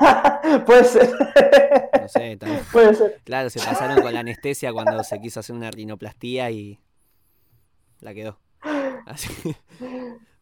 [0.66, 1.10] puede ser,
[2.00, 2.62] No sé, tal vez.
[2.72, 3.20] puede ser.
[3.24, 6.80] Claro, se pasaron con la anestesia cuando se quiso hacer una rinoplastía y
[8.00, 8.38] la quedó.
[9.06, 9.28] Así.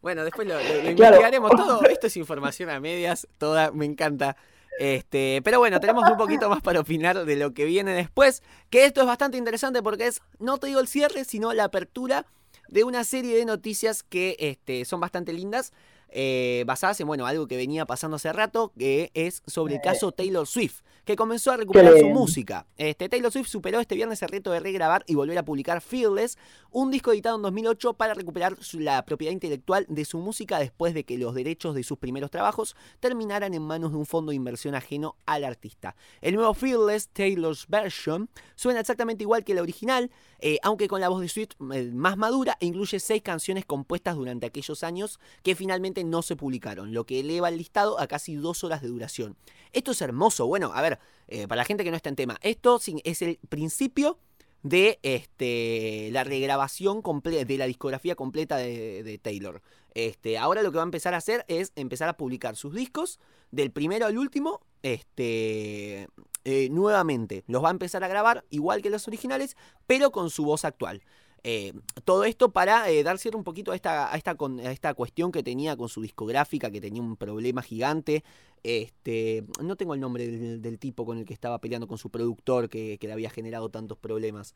[0.01, 0.89] Bueno, después lo, lo- lo Claro.
[0.91, 1.83] investigaremos todo.
[1.87, 4.35] Esto es información a medias, toda, me encanta.
[4.79, 8.43] Este, pero bueno, tenemos un poquito más para opinar de lo que viene después.
[8.69, 12.25] Que esto es bastante interesante porque es, no te digo el cierre, sino la apertura
[12.69, 15.73] de una serie de noticias que este, son bastante lindas.
[16.09, 20.11] Eh, basadas en bueno, algo que venía pasando hace rato, que es sobre el caso
[20.11, 22.67] Taylor Swift, que comenzó a recuperar su música.
[22.75, 26.37] Este, Taylor Swift superó este viernes el reto de regrabar y volver a publicar Fearless,
[26.69, 31.05] un disco editado en 2008 para recuperar la propiedad intelectual de su música después de
[31.05, 34.75] que los derechos de sus primeros trabajos terminaran en manos de un fondo de inversión
[34.75, 35.95] ajeno al artista.
[36.21, 41.09] El nuevo Fearless Taylor's Version suena exactamente igual que la original, eh, aunque con la
[41.09, 46.03] voz de Swift eh, más madura incluye seis canciones compuestas durante aquellos años que finalmente
[46.03, 49.35] no se publicaron, lo que eleva el listado a casi dos horas de duración.
[49.73, 52.37] Esto es hermoso, bueno, a ver, eh, para la gente que no está en tema,
[52.41, 54.19] esto es el principio
[54.63, 59.61] de este, la regrabación de la discografía completa de, Taylor.
[59.93, 63.19] Este, ahora lo que va a empezar a hacer es empezar a publicar sus discos
[63.51, 66.07] del primero al último este,
[66.45, 67.43] eh, nuevamente.
[67.47, 71.01] Los va a empezar a grabar igual que los originales, pero con su voz actual.
[71.43, 75.31] Eh, todo esto para eh, dar cierto un poquito a esta, a, esta, esta cuestión
[75.31, 78.23] que tenía con su discográfica, que tenía un problema gigante.
[78.63, 82.69] Este, no tengo el nombre del, tipo con el que estaba peleando con su productor,
[82.69, 84.55] que, le había generado tantos problemas.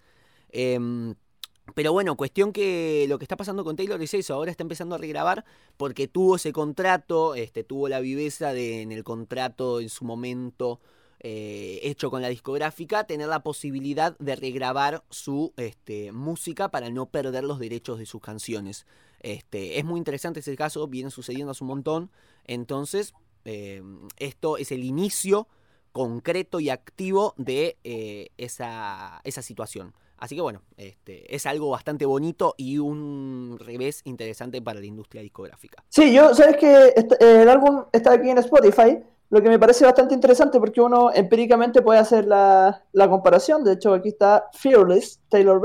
[1.74, 4.96] Pero bueno, cuestión que lo que está pasando con Taylor es eso, ahora está empezando
[4.96, 5.46] a regrabar
[5.78, 10.80] porque tuvo ese contrato, este, tuvo la viveza de en el contrato en su momento
[11.24, 17.06] eh, hecho con la discográfica, tener la posibilidad de regrabar su este, música para no
[17.06, 18.88] perder los derechos de sus canciones.
[19.20, 22.12] Este, es muy interesante ese caso, viene sucediendo hace un montón.
[22.46, 23.14] Entonces,
[23.46, 23.84] eh,
[24.18, 25.48] esto es el inicio
[25.92, 29.94] concreto y activo de eh, esa situación.
[30.22, 35.22] Así que bueno, este, es algo bastante bonito y un revés interesante para la industria
[35.22, 35.84] discográfica.
[35.90, 39.00] Sí, yo, sabes que el álbum está aquí en Spotify
[39.32, 43.64] lo que me parece bastante interesante porque uno empíricamente puede hacer la, comparación.
[43.64, 45.60] De hecho, aquí está Fearless, Taylor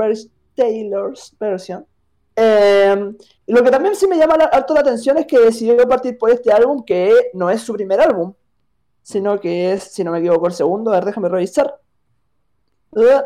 [0.55, 1.85] Taylor's Version.
[2.33, 3.15] Em,
[3.45, 6.51] lo que también sí me llama harto la atención es que decidió partir por este
[6.51, 8.33] álbum que no es su primer álbum,
[9.03, 10.91] sino que es, si no me equivoco, el segundo.
[10.91, 11.77] A ver, déjame revisar.
[12.91, 13.21] Uh,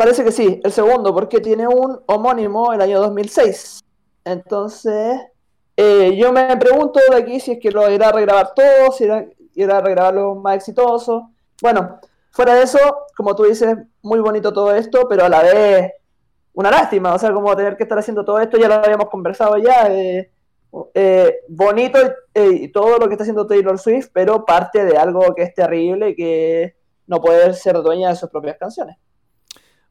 [0.00, 3.84] parece que sí, el segundo, porque tiene un homónimo el año 2006.
[4.24, 5.20] Entonces,
[5.76, 9.04] eh, yo me pregunto de aquí si es que lo irá a regrabar todo, si
[9.04, 11.32] irá, a regrabarlo más exitoso.
[11.60, 12.78] Bueno, fuera de eso,
[13.14, 15.92] como tú dices, muy bonito todo esto, pero a la vez
[16.54, 19.58] una lástima, o sea, como tener que estar haciendo todo esto, ya lo habíamos conversado
[19.58, 20.30] ya, eh,
[20.94, 21.98] eh, bonito
[22.34, 26.16] y todo lo que está haciendo Taylor Swift, pero parte de algo que es terrible,
[26.16, 26.74] que
[27.06, 28.96] no poder ser dueña de sus propias canciones.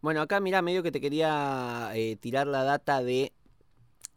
[0.02, 3.34] Bueno, acá mira, medio que te quería tirar la data de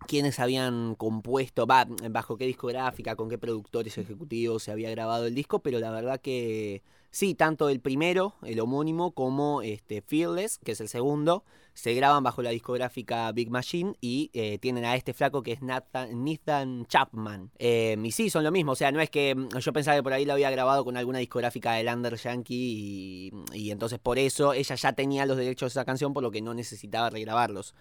[0.07, 5.61] quiénes habían compuesto, bajo qué discográfica, con qué productores ejecutivos se había grabado el disco,
[5.61, 10.81] pero la verdad que sí, tanto el primero, el homónimo, como este Fearless, que es
[10.81, 11.45] el segundo,
[11.75, 15.63] se graban bajo la discográfica Big Machine y eh, tienen a este flaco que es
[15.63, 17.51] Nathan, Chapman.
[17.59, 20.03] Eh, y sí, son lo mismo, o sea, no es que mm, yo pensaba que
[20.03, 24.19] por ahí lo había grabado con alguna discográfica de Lander Yankee y, y entonces por
[24.19, 27.75] eso ella ya tenía los derechos de esa canción, por lo que no necesitaba regrabarlos.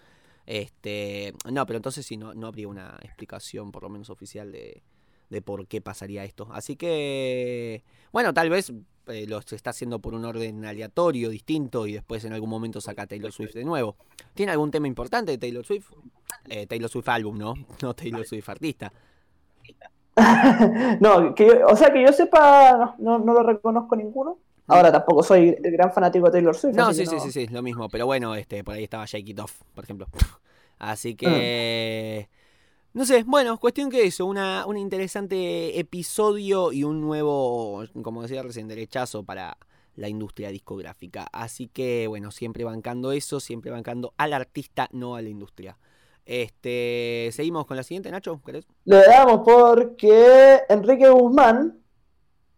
[0.44, 4.82] Este, no, pero entonces sí, no, no habría una explicación, por lo menos oficial, de,
[5.30, 6.48] de por qué pasaría esto.
[6.52, 8.72] Así que, bueno, tal vez
[9.08, 12.80] eh, lo se está haciendo por un orden aleatorio, distinto, y después en algún momento
[12.80, 13.96] saca Taylor Swift de nuevo.
[14.34, 15.90] ¿Tiene algún tema importante de Taylor Swift?
[16.48, 17.54] Eh, Taylor Swift álbum, ¿no?
[17.82, 18.92] No Taylor Swift artista.
[21.00, 24.38] no, que, o sea, que yo sepa, no, no lo reconozco ninguno.
[24.68, 26.76] Ahora tampoco soy el gran fanático de Taylor Swift.
[26.76, 27.88] No, sí, sí, sí, sí, lo mismo.
[27.88, 30.06] Pero bueno, este, por ahí estaba Shake It Off, por ejemplo.
[30.78, 32.28] Así que.
[32.28, 32.41] Mm.
[32.94, 38.42] No sé, bueno, cuestión que eso, una, un interesante episodio y un nuevo, como decía
[38.42, 39.56] recién, derechazo para
[39.96, 41.26] la industria discográfica.
[41.32, 45.78] Así que, bueno, siempre bancando eso, siempre bancando al artista, no a la industria.
[46.26, 48.66] Este, seguimos con la siguiente, Nacho, ¿querés?
[48.84, 51.78] Le damos porque Enrique Guzmán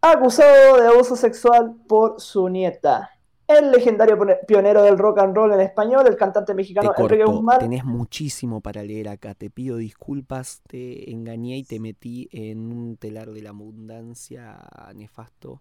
[0.03, 3.14] acusado de abuso sexual por su nieta.
[3.47, 7.59] El legendario pionero del rock and roll en español, el cantante mexicano Enrique Guzmán.
[7.59, 9.35] Tenés muchísimo para leer acá.
[9.35, 14.59] Te pido disculpas, te engañé y te metí en un telar de la abundancia
[14.95, 15.61] nefasto.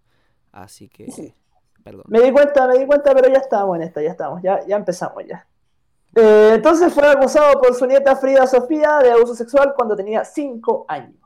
[0.54, 1.34] Así que,
[1.84, 2.06] perdón.
[2.08, 4.78] Me di cuenta, me di cuenta, pero ya estamos en esta, ya estamos, ya, ya
[4.78, 5.46] empezamos ya.
[6.16, 10.86] Eh, entonces fue acusado por su nieta Frida Sofía de abuso sexual cuando tenía 5
[10.88, 11.23] años.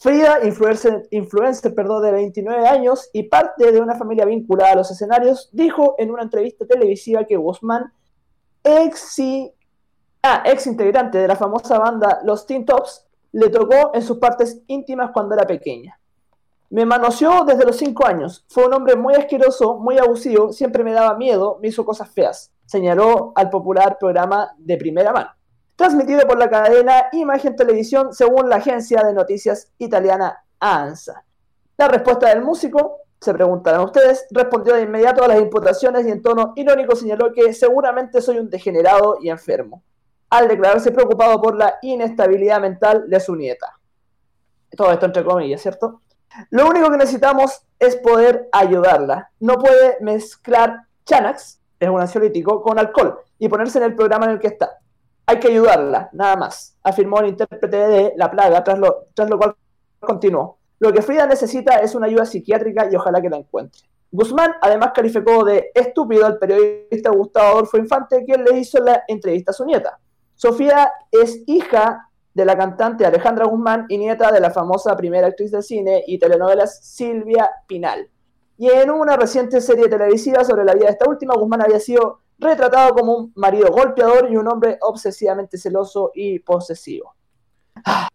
[0.00, 5.48] Frida, influencer, influencer de 29 años y parte de una familia vinculada a los escenarios,
[5.50, 7.92] dijo en una entrevista televisiva que Guzmán,
[8.62, 9.16] ex,
[10.22, 14.62] ah, ex integrante de la famosa banda Los Teen Tops, le tocó en sus partes
[14.68, 15.98] íntimas cuando era pequeña.
[16.70, 18.44] Me manoseó desde los 5 años.
[18.48, 22.52] Fue un hombre muy asqueroso, muy abusivo, siempre me daba miedo, me hizo cosas feas,
[22.66, 25.37] señaló al popular programa de primera mano.
[25.78, 31.24] Transmitido por la cadena Imagen Televisión según la agencia de noticias italiana ANSA.
[31.76, 36.20] La respuesta del músico, se preguntarán ustedes, respondió de inmediato a las imputaciones y en
[36.20, 39.84] tono irónico señaló que seguramente soy un degenerado y enfermo,
[40.30, 43.78] al declararse preocupado por la inestabilidad mental de su nieta.
[44.76, 46.02] Todo esto entre comillas, ¿cierto?
[46.50, 49.30] Lo único que necesitamos es poder ayudarla.
[49.38, 54.32] No puede mezclar Chanax, es un ansiolítico, con alcohol y ponerse en el programa en
[54.32, 54.77] el que está.
[55.30, 59.36] Hay que ayudarla, nada más, afirmó el intérprete de La Plaga, tras lo, tras lo
[59.36, 59.54] cual
[60.00, 60.56] continuó.
[60.78, 63.82] Lo que Frida necesita es una ayuda psiquiátrica y ojalá que la encuentre.
[64.10, 69.50] Guzmán además calificó de estúpido al periodista Gustavo Adolfo Infante, quien le hizo la entrevista
[69.50, 69.98] a su nieta.
[70.34, 75.50] Sofía es hija de la cantante Alejandra Guzmán y nieta de la famosa primera actriz
[75.50, 78.08] de cine y telenovelas Silvia Pinal.
[78.56, 82.20] Y en una reciente serie televisiva sobre la vida de esta última, Guzmán había sido
[82.38, 87.14] retratado como un marido golpeador y un hombre obsesivamente celoso y posesivo.
[87.84, 88.08] Ah,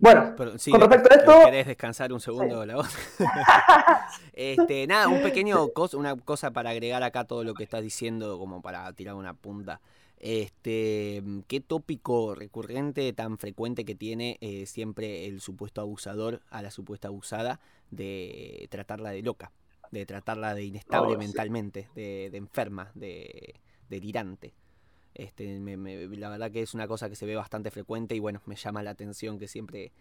[0.00, 1.32] bueno, con respecto a esto...
[1.44, 2.88] ¿Querés descansar un segundo la voz?
[4.32, 8.62] este, nada, un pequeño una cosa para agregar acá todo lo que estás diciendo, como
[8.62, 9.82] para tirar una punta.
[10.18, 16.70] Este, ¿Qué tópico recurrente tan frecuente que tiene eh, siempre el supuesto abusador a la
[16.70, 19.52] supuesta abusada de tratarla de loca,
[19.90, 23.54] de tratarla de inestable mentalmente, de, enferma, de
[23.88, 24.54] delirante?
[25.14, 28.56] Este, la verdad que es una cosa que se ve bastante frecuente y bueno, me
[28.56, 29.92] llama la atención que siempre,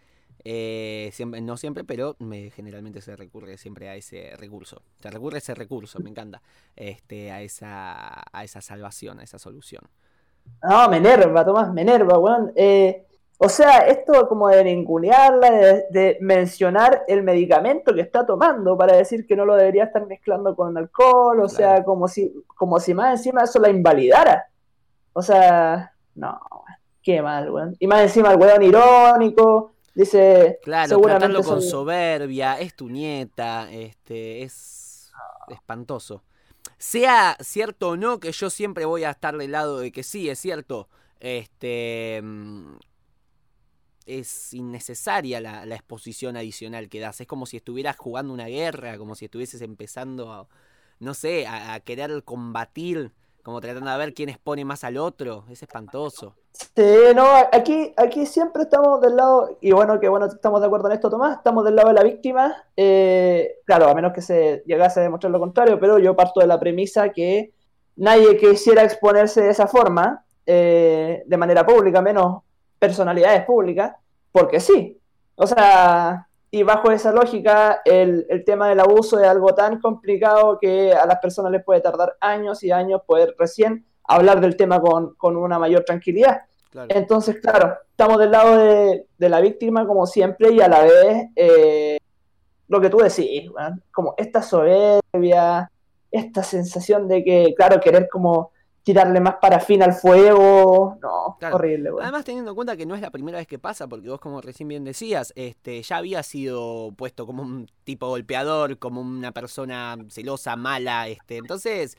[0.44, 4.82] eh, siempre no siempre, pero me, generalmente se recurre siempre a ese recurso.
[5.02, 6.42] Se recurre a ese recurso, me encanta,
[6.76, 9.82] este, a, esa, a esa salvación, a esa solución.
[10.64, 12.52] No, me enerva, Tomás, me enerva, weón.
[12.56, 13.06] Eh,
[13.42, 15.50] o sea, esto como de ningunearla,
[15.90, 20.58] de, mencionar el medicamento que está tomando para decir que no lo debería estar mezclando
[20.58, 24.50] con alcohol, o sea, como si, como si más encima eso la invalidara.
[25.14, 26.38] O sea, no,
[27.02, 27.78] qué mal, weón.
[27.80, 30.60] Y más encima el weón irónico, dice...
[30.62, 35.14] Claro, seguramente con soberbia, es tu nieta, este, es
[35.48, 36.24] espantoso
[36.78, 40.30] sea cierto o no, que yo siempre voy a estar del lado de que sí,
[40.30, 40.88] es cierto,
[41.20, 42.76] este mm,
[44.18, 47.22] es innecesaria la, exposición adicional que das.
[47.22, 50.48] Es como si estuvieras jugando una guerra, como si estuvieses empezando, a,
[51.00, 53.12] no sé, a querer combatir
[53.44, 55.46] como tratando de ver quién expone más al otro.
[55.50, 56.36] Es espantoso.
[56.52, 56.84] Sí,
[57.16, 60.94] no, aquí, aquí siempre estamos del lado, y bueno, que bueno, estamos de acuerdo en
[60.94, 62.56] esto, Tomás, estamos del lado de la víctima.
[62.76, 66.48] Eh, claro, a menos que se llegase a demostrar lo contrario, pero yo parto de
[66.48, 67.54] la premisa que
[67.96, 72.44] nadie quisiera exponerse de esa forma, eh, de manera pública, menos
[72.80, 73.96] personalidades públicas,
[74.32, 74.98] porque sí.
[75.36, 80.58] O sea, y bajo esa lógica, el, el, tema del abuso es algo tan complicado
[80.60, 84.82] que a las personas les puede tardar años y años poder recién hablar del tema
[84.82, 86.42] con, con una mayor tranquilidad.
[86.88, 91.28] Entonces, claro, estamos del lado de, de, la víctima como siempre y a la vez
[91.36, 91.98] eh,
[92.68, 93.52] lo que tú decís,
[93.92, 95.70] como esta soberbia,
[96.12, 98.52] esta sensación de que, claro, querer como
[98.84, 100.98] tirarle más parafina al fuego.
[101.02, 101.92] No, horrible.
[102.02, 104.42] Además, teniendo en cuenta que no es la primera vez que pasa, porque vos, como
[104.42, 109.98] recién bien decías, este, ya había sido puesto como un tipo golpeador, como una persona
[110.10, 111.08] celosa, mala.
[111.08, 111.98] Este, entonces,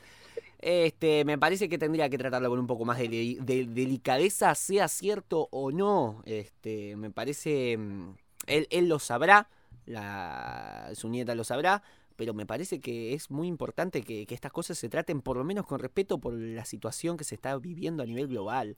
[0.59, 3.37] este, me parece que tendría que tratarlo con un poco más de,
[3.69, 6.21] delicadeza, sea cierto o no.
[6.25, 7.77] Este, me parece.
[7.77, 8.15] Mm,
[8.47, 9.49] él, él lo sabrá,
[9.85, 11.83] la, su nieta lo sabrá
[12.21, 15.65] pero me parece que es muy importante que, estas cosas se traten por lo menos
[15.65, 18.77] con respeto por la situación que se está viviendo a nivel global.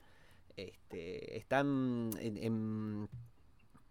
[0.55, 2.49] Este, están eh,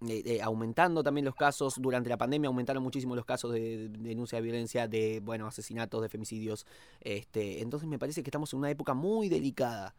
[0.09, 1.75] eh, aumentando también los casos.
[1.79, 6.09] Durante la pandemia aumentaron muchísimo los casos de, denuncia de violencia, de bueno, asesinatos, de
[6.09, 6.65] femicidios.
[7.03, 9.95] Este, entonces me parece que estamos en una época muy delicada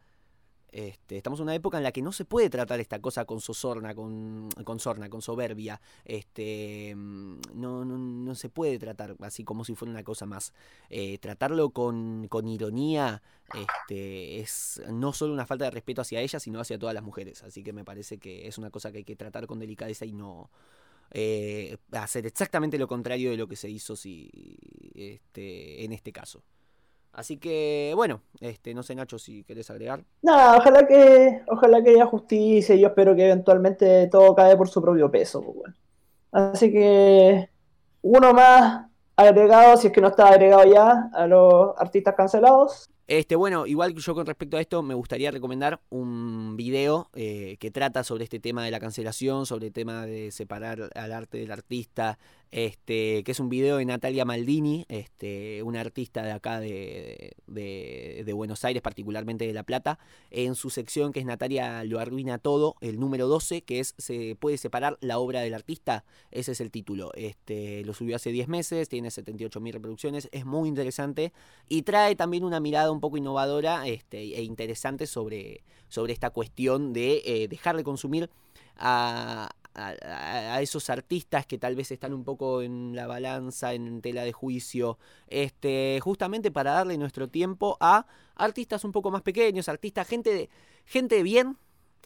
[0.74, 3.40] este, estamos en una época en la que no se puede tratar esta cosa con
[3.40, 5.80] sosorna, con, con sorna, con soberbia.
[6.04, 10.52] Este, mm, no, no, se puede tratar así como si fuera una cosa más.
[10.90, 13.22] Eh, tratarlo con, con, ironía
[13.54, 17.44] este, es no solo una falta de respeto hacia ella, sino hacia todas las mujeres.
[17.44, 20.12] Así que me parece que es una cosa que hay que tratar con delicadeza y
[20.12, 20.50] no
[21.12, 24.28] eh, hacer exactamente lo contrario de lo que se hizo si,
[24.96, 26.42] este, en este caso.
[27.14, 30.02] Así que, bueno, este, no sé, Nacho, si querés agregar.
[30.22, 34.68] Nada, ojalá que, ojalá que haya justicia y yo espero que eventualmente todo cae por
[34.68, 35.40] su propio peso.
[35.42, 35.74] Pues,
[36.32, 37.48] Así que,
[38.02, 42.90] uno más agregado, si es que no está agregado ya, a los artistas cancelados.
[43.06, 47.58] Este, bueno, igual que yo con respecto a esto, me gustaría recomendar un video eh,
[47.60, 51.36] que trata sobre este tema de la cancelación, sobre el tema de separar al arte
[51.36, 52.18] del artista,
[52.54, 58.32] este, que es un video de Natalia Maldini, este, una artista de acá de, de,
[58.32, 59.98] Buenos Aires, particularmente de La Plata,
[60.30, 64.36] en su sección que es Natalia lo arruina todo, el número 12, que es Se
[64.36, 67.10] puede separar la obra del artista, ese es el título.
[67.14, 71.32] Este, lo subió hace 10 meses, tiene 78.000 reproducciones, es muy interesante.
[71.68, 76.92] Y trae también una mirada un poco innovadora este, e interesante sobre, sobre esta cuestión
[76.92, 78.30] de eh, dejar de consumir
[78.76, 84.22] a, a, esos artistas que tal vez están un poco en la balanza, en tela
[84.22, 90.06] de juicio, este, justamente para darle nuestro tiempo a artistas un poco más pequeños, artistas,
[90.06, 90.50] gente de,
[90.86, 91.58] gente bien,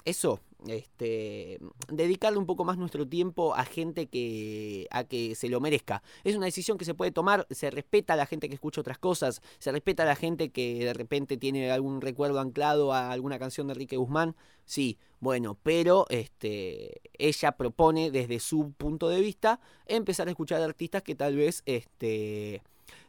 [0.05, 1.59] eso, este,
[1.89, 6.03] dedicarle un poco más nuestro tiempo a gente que, a que se lo merezca.
[6.25, 8.99] Es una decisión que se puede tomar, se respeta a la gente que escucha otras
[8.99, 13.39] cosas, se respeta a la gente que de repente tiene algún recuerdo anclado a alguna
[13.39, 14.35] canción de Enrique Guzmán,
[14.65, 21.03] sí, bueno, pero este, ella propone desde su punto de vista empezar a escuchar artistas
[21.03, 22.63] que tal vez, este,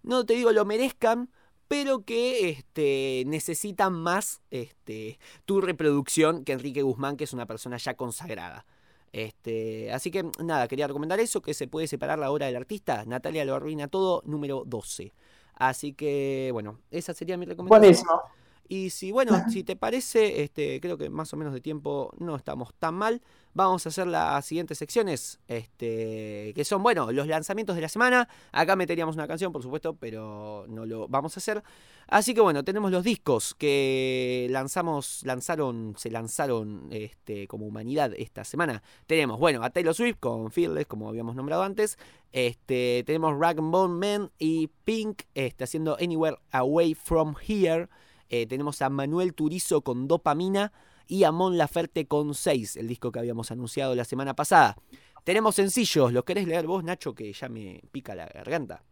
[0.04, 1.30] no te digo lo merezcan,
[1.70, 7.78] pero que este, necesitan más este, tu reproducción que Enrique Guzmán, que es una persona
[7.78, 8.66] ya consagrada.
[9.14, 13.06] Este, así que nada, quería recomendar eso, que se puede separar la obra del artista.
[13.06, 15.14] Natalia lo arruina todo, número 12.
[15.54, 17.82] Así que, bueno, esa sería mi recomendación.
[17.82, 18.39] Buenísimo.
[18.72, 22.36] Y si, bueno, si te parece, este, creo que más o menos de tiempo no
[22.36, 23.20] estamos tan mal.
[23.56, 28.30] Vamos a hacer las siguientes secciones, este, que son, bueno, los lanzamientos de la semana.
[28.52, 31.64] Acá meteríamos una canción, por supuesto, pero no lo vamos a hacer.
[32.08, 38.44] Así que bueno, tenemos los discos que lanzamos, lanzaron, se lanzaron este, como humanidad esta
[38.44, 38.84] semana.
[39.08, 41.98] Tenemos, bueno, a Taylor Swift con Fearless, como habíamos nombrado antes.
[42.32, 47.90] Este, tenemos Rag Bone Man y Pink este, haciendo Anywhere Away From Here.
[48.30, 50.72] Eh, tenemos a Manuel Turizo con Dopamina
[51.08, 54.78] y a Mon Laferte con 6, el disco que habíamos anunciado la semana pasada.
[55.24, 57.14] Tenemos sencillos, ¿los querés leer vos, Nacho?
[57.16, 58.84] Que ya me pica la garganta.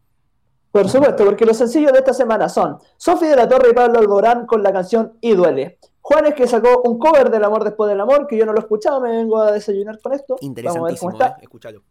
[0.72, 4.00] Por supuesto, porque los sencillos de esta semana son Sofi de la Torre y Pablo
[4.00, 5.80] Alborán con la canción Y Duele.
[6.02, 8.62] Juanes que sacó un cover del Amor después del Amor, que yo no lo he
[8.62, 10.38] escuchado, me vengo a desayunar con esto.
[10.42, 11.28] Interesantísimo, Vamos a ver cómo está.
[11.28, 11.82] Eh, escúchalo.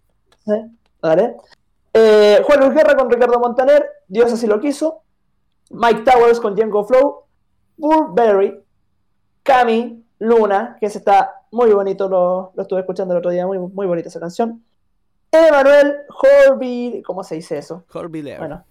[1.00, 1.36] Vale.
[1.92, 5.02] Eh, Juan Luis Guerra con Ricardo Montaner, Dios así lo quiso.
[5.70, 7.25] Mike Towers con Django Flow,
[7.76, 8.60] Burberry,
[9.42, 13.86] Cami, Luna, que ese está muy bonito, lo, estuve escuchando el otro día, muy, muy
[13.86, 14.62] bonita esa canción.
[15.30, 17.84] Emanuel Horby, ¿cómo se dice eso?
[17.92, 18.64] Horby Bueno,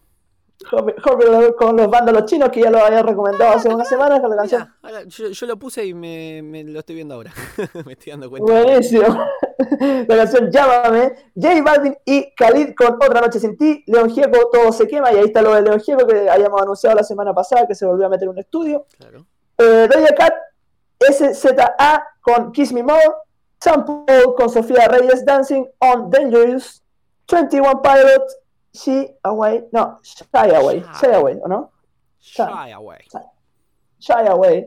[1.58, 4.74] con los vándalos chinos que ya lo había recomendado hace unas semanas con la canción.
[5.08, 7.34] yo, lo puse y me, lo estoy viendo ahora.
[7.86, 8.52] me estoy dando cuenta.
[8.52, 9.06] Buenísimo.
[10.08, 11.14] la canción Llámame.
[11.36, 13.84] J Balvin y Khalid con Otra Noche Sin Ti.
[13.88, 15.12] León Gieco, todo se quema.
[15.14, 17.86] Y ahí está lo de León Gieco que habíamos anunciado la semana pasada que se
[17.86, 18.86] volvió a meter en un estudio.
[18.98, 19.26] Claro.
[19.58, 20.34] Eh, Cat,
[21.00, 23.02] SZA con Kiss Me More.
[23.60, 26.84] Sam Paul con Sofía Reyes Dancing on Dangerous.
[27.28, 28.38] 21 Pilots
[28.76, 31.72] Shy Away, no, Shy Away, Shy Away, ¿o no?
[32.22, 33.06] Shy Away.
[34.00, 34.66] Shy Away.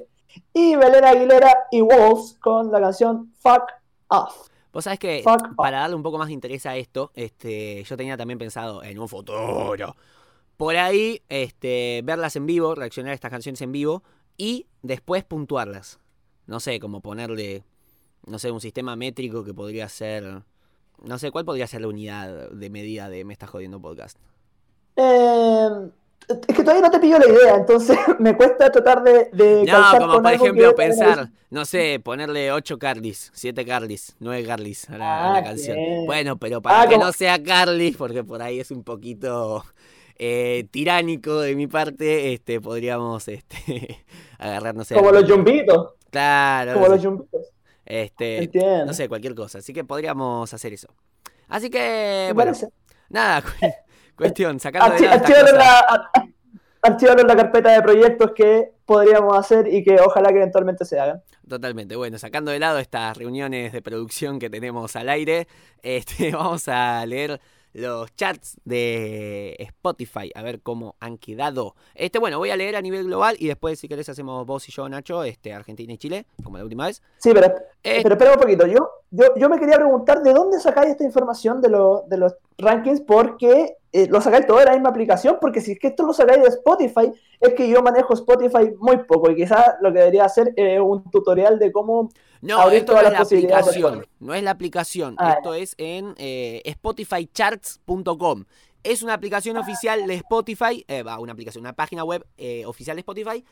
[0.54, 3.70] Y Belén Aguilera y Wolves con la canción Fuck
[4.08, 4.48] Off.
[4.72, 5.24] Vos sabés que
[5.56, 8.98] para darle un poco más de interés a esto, este, yo tenía también pensado en
[8.98, 9.96] un futuro.
[10.56, 14.02] Por ahí, este, verlas en vivo, reaccionar a estas canciones en vivo
[14.36, 15.98] y después puntuarlas.
[16.46, 17.64] No sé, como ponerle,
[18.26, 20.42] no sé, un sistema métrico que podría ser
[21.02, 24.18] no sé, ¿cuál podría ser la unidad de medida de Me estás jodiendo podcast?
[24.96, 25.68] Eh,
[26.28, 29.30] es que todavía no te pillo la idea, entonces me cuesta tratar de.
[29.32, 34.90] de no, como por ejemplo pensar, no sé, ponerle 8 Carlis, 7 Carlis, 9 Carlis
[34.90, 35.78] a la, ah, canción.
[36.04, 39.64] Bueno, pero para ah, que no sea Carlis, porque por ahí es un poquito
[40.16, 44.04] eh, tiránico de mi parte, este, podríamos este,
[44.38, 44.88] agarrarnos.
[44.88, 45.94] Como los jumbitos.
[46.10, 46.74] Claro.
[46.74, 47.46] Como los jumbitos.
[47.88, 48.50] Este,
[48.86, 49.58] no sé, cualquier cosa.
[49.58, 50.88] Así que podríamos hacer eso.
[51.48, 52.52] Así que, bueno,
[53.08, 53.42] nada,
[54.16, 55.08] cuestión, sacando de
[56.80, 61.00] Archivarlo en la carpeta de proyectos que podríamos hacer y que ojalá que eventualmente se
[61.00, 61.22] hagan.
[61.48, 61.96] Totalmente.
[61.96, 65.48] Bueno, sacando de lado estas reuniones de producción que tenemos al aire,
[65.82, 67.40] este, vamos a leer
[67.72, 71.74] los chats de Spotify, a ver cómo han quedado.
[71.94, 74.72] Este, bueno, voy a leer a nivel global y después, si querés, hacemos vos y
[74.72, 77.02] yo, Nacho, este, Argentina y Chile, como la última vez.
[77.18, 77.46] Sí, pero,
[77.82, 78.66] eh, pero espera un poquito.
[78.66, 83.00] Yo, yo, yo me quería preguntar de dónde sacáis esta información de, de los rankings,
[83.00, 86.12] porque eh, lo sacáis todo de la misma aplicación, porque si es que esto lo
[86.12, 90.24] sacáis de Spotify, es que yo manejo Spotify muy poco y quizás lo que debería
[90.24, 94.06] hacer es un tutorial de cómo no, esto no es la aplicación.
[94.20, 95.16] No es la aplicación.
[95.18, 98.44] Ah, esto es en eh, spotifycharts.com.
[98.84, 99.60] Es una aplicación ah.
[99.60, 103.44] oficial de Spotify, eh, va, una aplicación, una página web eh, oficial de Spotify,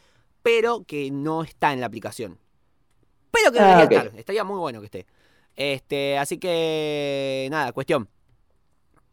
[0.43, 2.39] pero que no está en la aplicación.
[3.33, 4.19] Pero que debería ah, estar.
[4.19, 5.07] Estaría muy bueno que esté.
[5.57, 8.09] Este, así que nada, cuestión.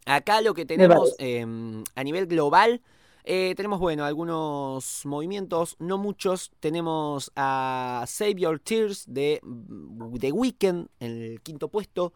[0.06, 2.82] Acá lo que tenemos em, a nivel global,
[3.26, 6.52] eh, tenemos, bueno, algunos movimientos, no muchos.
[6.60, 9.40] Tenemos a Save Your Tears de
[10.20, 12.14] The Weeknd en el quinto puesto.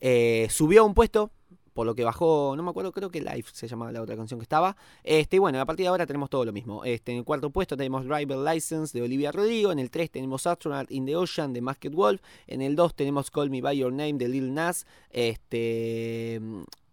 [0.00, 1.30] Eh, subió un puesto,
[1.72, 4.40] por lo que bajó, no me acuerdo, creo que Life se llamaba la otra canción
[4.40, 4.76] que estaba.
[5.04, 6.84] Este, bueno, a partir de ahora tenemos todo lo mismo.
[6.84, 9.70] Este, en el cuarto puesto tenemos Driver License de Olivia Rodrigo.
[9.70, 12.20] En el 3 tenemos Astronaut in the Ocean de Masked Wolf.
[12.48, 14.84] En el 2 tenemos Call Me By Your Name de Lil Nas.
[15.10, 16.40] Este,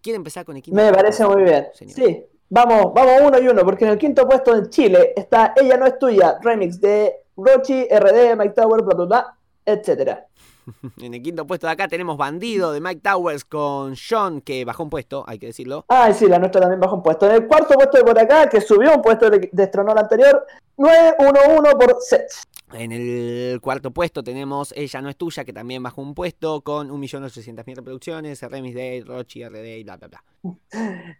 [0.00, 0.80] ¿Quiere empezar con el quinto?
[0.80, 1.66] Me parece muy bien.
[1.74, 5.76] Sí, vamos, vamos uno y uno, porque en el quinto puesto en Chile está Ella
[5.76, 9.35] no es tuya, remix de Rochi, RD, Mike Tower, bla, bla, bla,
[9.66, 10.26] etcétera.
[11.00, 14.82] En el quinto puesto de acá tenemos Bandido de Mike Towers con Sean, que bajó
[14.82, 15.84] un puesto, hay que decirlo.
[15.88, 17.26] Ah, sí, la nuestra también bajó un puesto.
[17.26, 20.44] En el cuarto puesto de por acá, que subió un puesto, destronó el anterior,
[20.76, 22.32] 911 por Seth.
[22.72, 26.90] En el cuarto puesto tenemos Ella no es tuya, que también bajó un puesto con
[26.90, 30.22] 1.800.000 reproducciones, Remis Day, Rochi, RD y bla, bla, bla.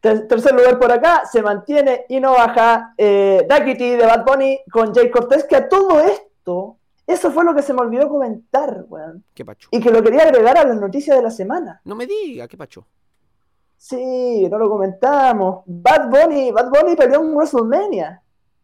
[0.01, 5.09] Tercer lugar por acá, se mantiene y no baja eh, de Bad Bunny con Jay
[5.09, 6.76] Cortés, que a todo esto,
[7.07, 9.25] eso fue lo que se me olvidó comentar, weón.
[9.33, 9.69] ¿Qué pacho?
[9.71, 11.81] Y que lo quería agregar a las noticias de la semana.
[11.85, 12.87] No me diga, ¿qué pacho?
[13.77, 15.63] Sí, no lo comentamos.
[15.67, 18.23] Bad Bunny, Bad Bunny peleó en WrestleMania.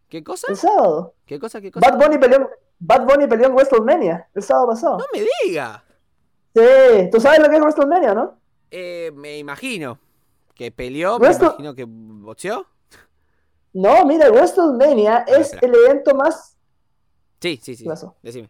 [0.09, 0.49] ¿Qué cosa?
[0.51, 1.15] El sábado.
[1.25, 1.61] ¿Qué cosa?
[1.61, 1.89] ¿Qué cosa?
[1.89, 4.99] Bad Bunny peleó, Bad Bunny peleó en WrestleMania el sábado pasado.
[4.99, 5.85] No me diga.
[6.55, 8.39] Sí, ¿tú sabes lo que es WrestleMania, no?
[8.71, 9.99] Eh, me imagino.
[10.55, 12.67] Que peleó, me imagino que boxeó.
[13.73, 16.52] No, mira, WrestleMania es el evento más.
[17.43, 17.85] Sí, sí, sí.
[18.23, 18.49] Decime.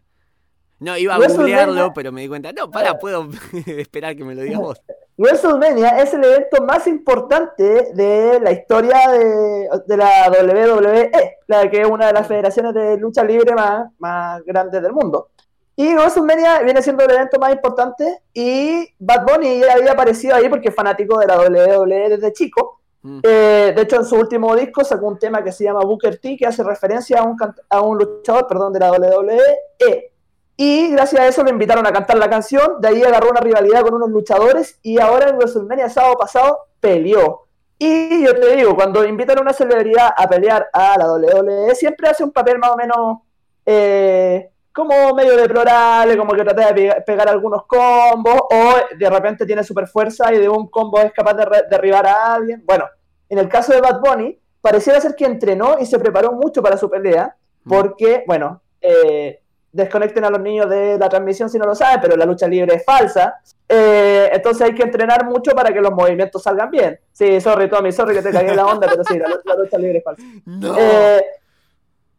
[0.79, 2.51] No, iba a googlearlo, pero me di cuenta.
[2.51, 3.27] No, para, puedo
[3.65, 4.81] esperar que me lo digas vos.
[5.17, 11.11] WrestleMania es el evento más importante de la historia de, la WWE,
[11.47, 15.29] la que es una de las federaciones de lucha libre más, más grandes del mundo.
[15.75, 20.49] Y WrestleMania viene siendo el evento más importante y Bad Bunny ya había aparecido ahí
[20.49, 22.81] porque es fanático de la WWE desde chico.
[23.03, 23.19] Mm.
[23.21, 26.35] Eh, de hecho, en su último disco sacó un tema que se llama Booker T,
[26.37, 27.37] que hace referencia a un,
[27.69, 30.11] a un luchador perdón, de la WWE.
[30.55, 33.81] Y gracias a eso lo invitaron a cantar la canción, de ahí agarró una rivalidad
[33.81, 37.47] con unos luchadores y ahora en WrestleMania sábado pasado peleó.
[37.79, 42.07] Y yo te digo, cuando invitan a una celebridad a pelear a la WWE, siempre
[42.07, 43.17] hace un papel más o menos
[43.65, 49.63] eh, como medio deplorable, como que trata de pegar algunos combos, o de repente tiene
[49.63, 52.63] super fuerza y de un combo es capaz de derribar a alguien.
[52.65, 52.85] Bueno,
[53.29, 56.77] en el caso de Bad Bunny, pareciera ser que entrenó y se preparó mucho para
[56.77, 57.69] su pelea, mm.
[57.69, 59.39] porque, bueno, eh,
[59.71, 62.75] desconecten a los niños de la transmisión si no lo saben, pero la lucha libre
[62.75, 63.35] es falsa.
[63.67, 66.99] Eh, entonces hay que entrenar mucho para que los movimientos salgan bien.
[67.11, 70.03] Sí, sorry, Tommy, sorry que te cagué la onda, pero sí, la, lucha libre es
[70.03, 70.23] falsa.
[70.79, 71.21] Eh,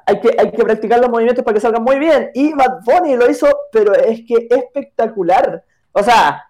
[0.07, 2.31] hay, que, hay que practicar los movimientos para que salgan muy bien.
[2.35, 5.65] Y Bad Bunny lo hizo, pero es que espectacular.
[5.93, 6.45] O sea,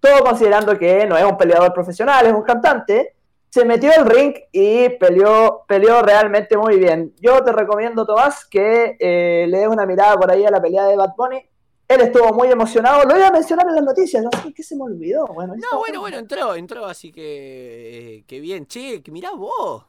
[0.00, 3.14] todo considerando que no es un peleador profesional, es un cantante,
[3.48, 7.14] se metió al ring y peleó, peleó realmente muy bien.
[7.20, 10.84] Yo te recomiendo, Tomás, que eh, le des una mirada por ahí a la pelea
[10.86, 11.42] de Bad Bunny.
[11.88, 14.74] Él estuvo muy emocionado, lo iba a mencionar en las noticias, no sé qué se
[14.74, 15.26] me olvidó.
[15.28, 18.66] Bueno, no, bueno, bueno, entró, entró, así que, qué bien.
[18.66, 19.84] Che, mirá vos,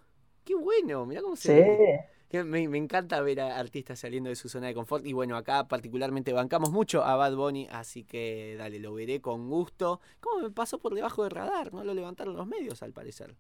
[0.45, 1.64] qué bueno, mirá cómo se...
[1.64, 2.16] Sí.
[2.32, 5.67] Me, me, encanta ver a artistas saliendo de su zona de confort y bueno, acá
[5.67, 10.01] particularmente bancamos mucho a Bad Bunny, así que dale, lo veré con gusto.
[10.19, 11.73] ¿Cómo me pasó por debajo del radar?
[11.73, 13.36] No lo levantaron los medios al parecer.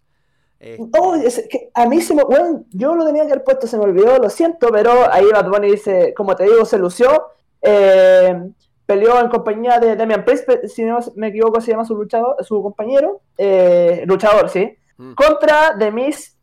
[0.59, 2.23] Este, a mí se me.
[2.23, 5.49] Bueno, yo lo tenía que haber puesto, se me olvidó, lo siento, pero ahí Bad
[5.49, 7.27] Bunny dice, como te digo, se lució.
[7.61, 8.41] Eh,
[8.87, 12.63] peleó en compañía de Damian Priest, si no me equivoco, se llama su luchador, su
[12.63, 15.13] compañero, eh, luchador, sí, mm.
[15.13, 16.36] contra The Miz,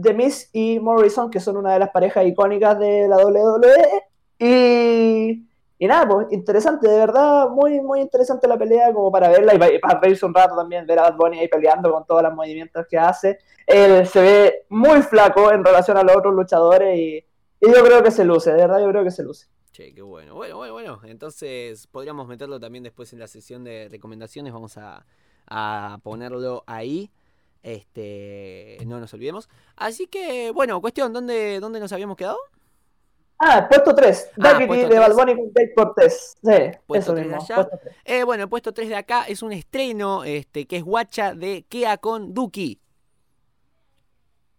[0.00, 4.02] The Miz y Morrison, que son una de las parejas icónicas de la WWE.
[4.38, 5.48] Y
[5.80, 9.78] y nada, pues interesante, de verdad, muy, muy interesante la pelea como para verla y
[9.78, 12.84] para, reírse un rato también, ver a Bad Bunny ahí peleando con todos los movimientos
[12.90, 13.38] que hace.
[13.64, 17.24] Él se ve muy flaco en relación a los otros luchadores y,
[17.60, 19.46] yo creo que se luce, de verdad yo creo que se luce.
[19.70, 20.34] Che, qué bueno.
[20.34, 21.00] Bueno, bueno, bueno.
[21.04, 24.52] Entonces podríamos meterlo también después en la sesión de recomendaciones.
[24.52, 27.10] Vamos a ponerlo ahí.
[27.62, 29.48] Este, no nos olvidemos.
[29.76, 32.38] Así que, bueno, cuestión, ¿dónde, dónde nos habíamos quedado?
[33.40, 34.30] Ah, puesto 3.
[34.40, 36.36] Ah, de Balboni con Dave Cortés.
[36.42, 36.50] Sí,
[36.94, 37.38] eso mismo.
[38.04, 41.64] Eh, bueno, el puesto 3 de acá es un estreno este, que es Guacha de
[41.68, 42.80] Kea con Duki.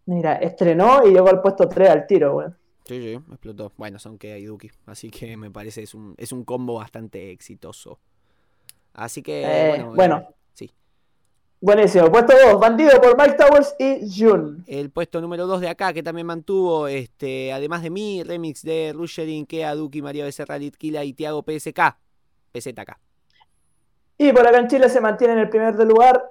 [0.05, 2.47] Mira, estrenó y llegó al puesto 3 al tiro, güey.
[2.85, 3.71] Sí, sí, explotó.
[3.77, 4.71] Bueno, son Kea y Duki.
[4.85, 7.99] Así que me parece es un, es un combo bastante exitoso.
[8.93, 10.17] Así que, Eh, bueno, bueno.
[10.17, 10.35] eh.
[11.61, 12.09] Buenísimo.
[12.09, 14.63] Puesto 2, Bandido por Mike Towers y June.
[14.65, 18.93] El puesto número 2 de acá, que también mantuvo, este, además de mí, remix de
[18.95, 21.97] Rusherin, Kea, Duki, María Becerra, Litkila y Tiago PSK.
[22.53, 22.97] PZK.
[24.17, 26.29] Y por acá en Chile se mantiene en el primer lugar,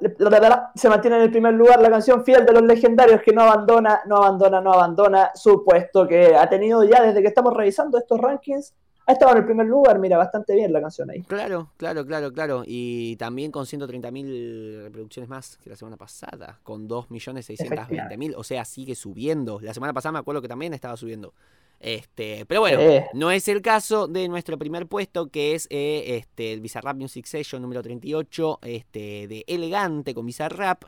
[0.75, 4.01] se mantiene en el primer lugar la canción Fiel de los Legendarios que no abandona,
[4.07, 8.19] no abandona, no abandona su puesto que ha tenido ya desde que estamos revisando estos
[8.19, 8.75] rankings.
[9.09, 11.23] Ha estado en el primer lugar, mira, bastante bien la canción ahí.
[11.23, 12.63] Claro, claro, claro, claro.
[12.67, 18.35] Y también con 130.000 reproducciones más que la semana pasada, con 2.620.000.
[18.37, 19.61] O sea, sigue subiendo.
[19.61, 21.33] La semana pasada me acuerdo que también estaba subiendo.
[21.81, 23.07] Este, pero bueno, Eh.
[23.15, 27.25] no es el caso de nuestro primer puesto, que es eh, este, el Bizarrap Music
[27.25, 30.85] Session número 38, este, de Elegante con Bizarrap.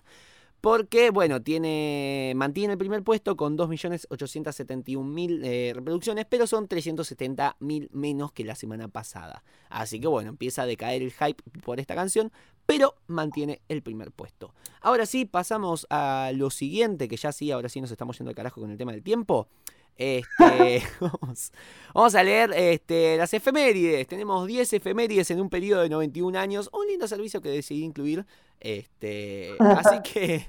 [0.60, 8.32] Porque, bueno, tiene mantiene el primer puesto con 2.871.000 eh, reproducciones, pero son 370.000 menos
[8.32, 9.42] que la semana pasada.
[9.70, 12.30] Así que, bueno, empieza a decaer el hype por esta canción,
[12.66, 14.52] pero mantiene el primer puesto.
[14.82, 18.36] Ahora sí, pasamos a lo siguiente, que ya sí, ahora sí nos estamos yendo al
[18.36, 19.48] carajo con el tema del tiempo.
[19.96, 20.82] Este,
[21.94, 24.06] vamos, a leer este, las efemérides.
[24.06, 26.70] Tenemos 10 efemérides en un periodo de 91 años.
[26.72, 28.26] Un lindo servicio que decidí incluir.
[28.60, 30.46] Este, así que,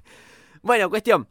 [0.62, 1.28] bueno, cuestión.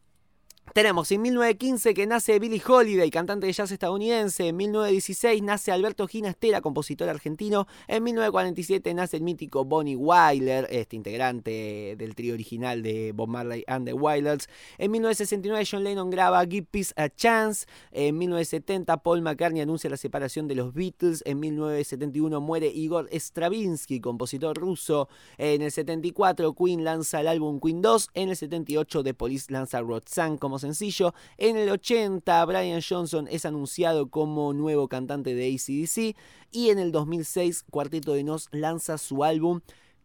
[0.73, 4.47] Tenemos en 1915 que nace Billie Holiday, cantante de jazz estadounidense.
[4.47, 7.67] En 1916 nace Alberto Ginastera, compositor argentino.
[7.89, 13.65] En 1947 nace el mítico Bonnie Wyler, este integrante del trío original de Bob Marley
[13.67, 14.49] and the Wailers.
[14.79, 17.67] En 1969 John Lennon graba Give Peace a Chance.
[17.91, 21.25] En 1970 Paul McCartney anuncia la separación de los Beatles.
[21.27, 25.09] En 1971 muere Igor Stravinsky, compositor ruso.
[25.37, 28.11] En el 74 Queen lanza el álbum Queen 2.
[28.15, 31.15] En el 78 The Police lanza Roxanne como sencillo.
[31.39, 36.17] En el 80 Brian Johnson es anunciado como nuevo cantante de ACDC.
[36.53, 39.61] Y en el 2006 Cuarteto de Nos lanza su álbum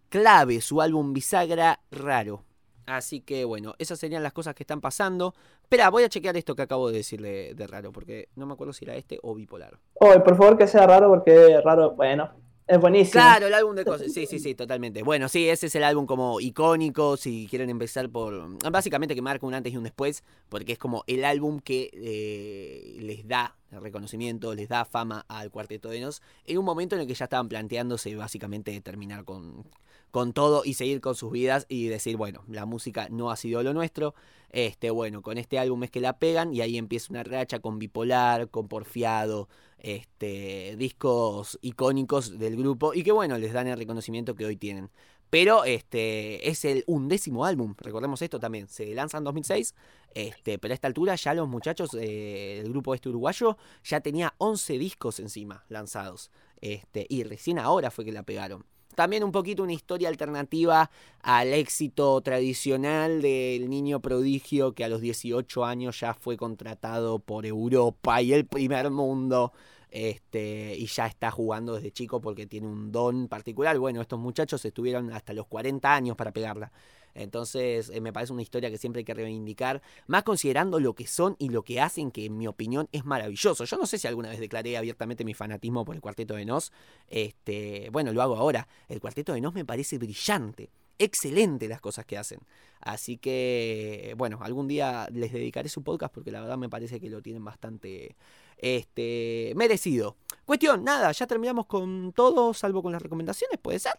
[0.10, 2.44] clave, su álbum bisagra raro.
[2.86, 5.34] Así que bueno, esas serían las cosas que están pasando.
[5.62, 8.74] Espera, voy a chequear esto que acabo de decirle de raro, porque no me acuerdo
[8.74, 9.80] si era este o bipolar.
[9.96, 12.30] Oh, por favor que sea raro porque raro, bueno,
[12.68, 13.14] es buenísimo.
[13.14, 14.12] Claro, el álbum de cosas.
[14.12, 15.04] Sí, sí, sí, totalmente.
[15.04, 18.58] Bueno, sí, ese es el álbum como icónico, si quieren empezar por...
[18.72, 22.98] Básicamente que marca un antes y un después, porque es como el álbum que eh,
[23.02, 27.08] les da reconocimiento, les da fama al Cuarteto de Nos, en un momento en el
[27.08, 29.66] que ya estaban planteándose básicamente terminar con,
[30.12, 33.62] con todo y seguir con sus vidas y decir, bueno, la música no ha sido
[33.64, 34.16] lo nuestro.
[34.50, 37.80] Este, bueno, con este álbum es que la pegan y ahí empieza una racha con
[37.80, 39.50] bipolar, con porfiado,
[39.86, 44.90] este, discos icónicos del grupo y que bueno, les dan el reconocimiento que hoy tienen.
[45.30, 49.76] Pero este es el undécimo álbum, recordemos esto también, se lanza en 2006,
[50.16, 54.80] este, pero a esta altura ya los muchachos eh, grupo este uruguayo ya tenía 11
[54.80, 56.32] discos encima lanzados,
[56.62, 58.66] este, y recién ahora fue que la pegaron.
[58.96, 60.90] También un poquito una historia alternativa
[61.22, 67.46] al éxito tradicional del niño prodigio que a los 18 años ya fue contratado por
[67.46, 69.52] Europa y el primer mundo.
[69.96, 73.80] Este, y ya está jugando desde chico porque tiene un don particular.
[73.80, 76.74] Bueno, estos muchachos estuvieron hasta los 40 años para pegarla.
[77.14, 81.08] Entonces, eh, me parece una historia que siempre hay que reivindicar, más considerando lo que
[81.08, 83.64] son y lo que hacen, que en mi opinión es maravilloso.
[83.64, 86.74] Yo no sé si alguna vez declaré abiertamente mi fanatismo por el Cuarteto de Nos.
[87.08, 88.68] Este, bueno, lo hago ahora.
[88.90, 90.72] El Cuarteto de Nos me parece brillante.
[91.00, 92.40] Excelente las cosas que hacen.
[92.82, 97.10] Así que, bueno, algún día les dedicaré su podcast porque la verdad me parece que
[97.10, 98.18] lo tienen bastante
[98.58, 100.16] este, merecido.
[100.46, 103.94] Cuestión, nada, ya terminamos con todo, salvo con las recomendaciones, ¿puede ser?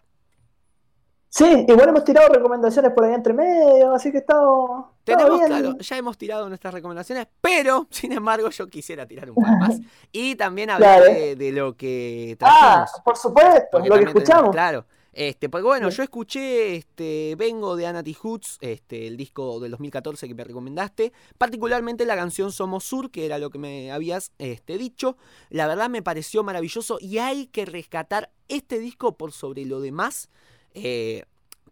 [1.28, 4.86] Sí, igual hemos tirado recomendaciones por ahí entre medio, así que estamos.
[5.04, 5.46] Tenemos, bien.
[5.46, 9.78] claro, ya hemos tirado nuestras recomendaciones, pero sin embargo yo quisiera tirar un par más.
[10.12, 11.12] Y también hablar Claro.
[11.14, 13.02] de, de lo que Ah, trajimos.
[13.04, 14.50] por supuesto, lo que tenemos- escuchamos.
[14.52, 14.86] claro.
[15.18, 15.96] Este, porque bueno, Sí.
[15.96, 21.10] yo escuché este Vengo de Anati Hoods, este, el disco del 2014 que me recomendaste,
[21.38, 25.16] particularmente la canción Somos Sur, que era lo que me habías este, dicho.
[25.48, 30.28] La verdad me pareció maravilloso y hay que rescatar este disco por sobre lo demás.
[30.74, 31.24] Eh,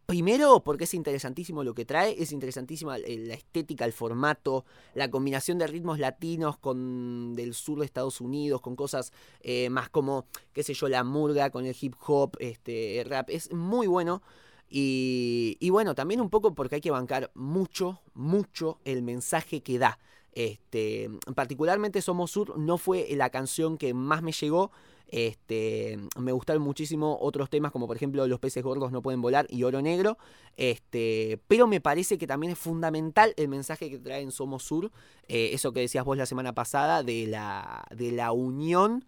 [0.06, 5.10] Primero, porque es interesantísimo lo que trae, es interesantísima eh, la estética, el formato, la
[5.10, 10.26] combinación de ritmos latinos con del sur de Estados Unidos, con cosas eh, más como,
[10.52, 14.22] qué sé yo, la murga con el hip hop, este el rap, es muy bueno.
[14.68, 19.78] Y, y bueno, también un poco porque hay que bancar mucho, mucho el mensaje que
[19.78, 19.98] da.
[20.32, 24.72] Este, particularmente Somos Sur no fue la canción que más me llegó.
[25.16, 29.46] Este, me gustaron muchísimo otros temas como por ejemplo Los peces gordos no pueden volar
[29.48, 30.18] y Oro Negro.
[30.56, 34.90] Este, pero me parece que también es fundamental el mensaje que trae en Somos Sur.
[35.28, 39.04] eh, eso que decías vos la semana pasada de la, de la unión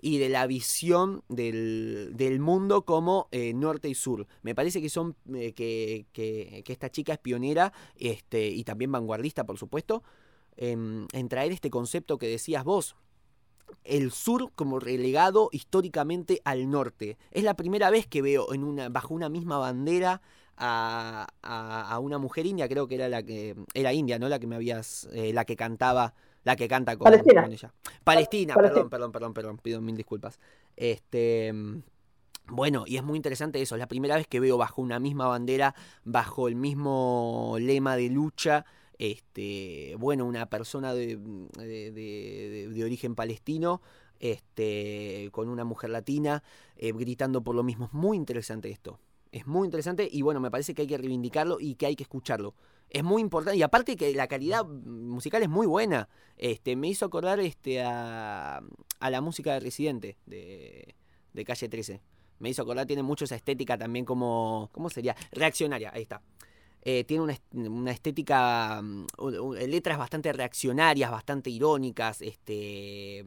[0.00, 4.26] y de la visión del, del mundo como eh, norte y sur.
[4.40, 8.92] Me parece que son eh, que, que, que, esta chica es pionera este, y también
[8.92, 10.02] vanguardista, por supuesto,
[10.56, 12.96] en traer este concepto que decías vos,
[13.84, 17.18] el sur como relegado históricamente al norte.
[17.30, 20.20] Es la primera vez que veo en una, bajo una misma bandera
[20.56, 24.28] a, a, a, una mujer india, creo que era la que era india, ¿no?
[24.28, 26.14] La que me habías, eh, la que cantaba,
[26.44, 27.42] la que canta con, Palestina.
[27.42, 27.72] con ella.
[28.04, 28.54] Palestina, Palestina.
[28.54, 30.38] perdón, perdón, perdón, perdón, pido mil disculpas.
[30.76, 31.52] Este,
[32.50, 35.28] bueno, y es muy interesante eso, es la primera vez que veo bajo una misma
[35.28, 38.66] bandera, bajo el mismo lema de lucha,
[39.00, 41.16] este, bueno, una persona de,
[41.56, 43.80] de, origen palestino,
[44.18, 46.42] este, con una mujer latina,
[46.76, 47.86] eh, gritando por lo mismo.
[47.86, 49.00] Es muy interesante esto.
[49.32, 52.02] Es muy interesante y bueno, me parece que hay que reivindicarlo y que hay que
[52.02, 52.54] escucharlo.
[52.90, 56.10] Es muy importante y aparte que la calidad musical es muy buena.
[56.36, 58.60] Este, me hizo acordar este, a,
[58.98, 60.94] a la música de Residente de,
[61.32, 62.02] de Calle 13.
[62.38, 65.16] Me hizo acordar, tiene mucho esa estética también como, ¿cómo sería?
[65.32, 66.20] Reaccionaria, ahí está.
[66.82, 69.06] Eh, tiene una, una estética, um,
[69.52, 73.22] letras bastante reaccionarias, bastante irónicas, este,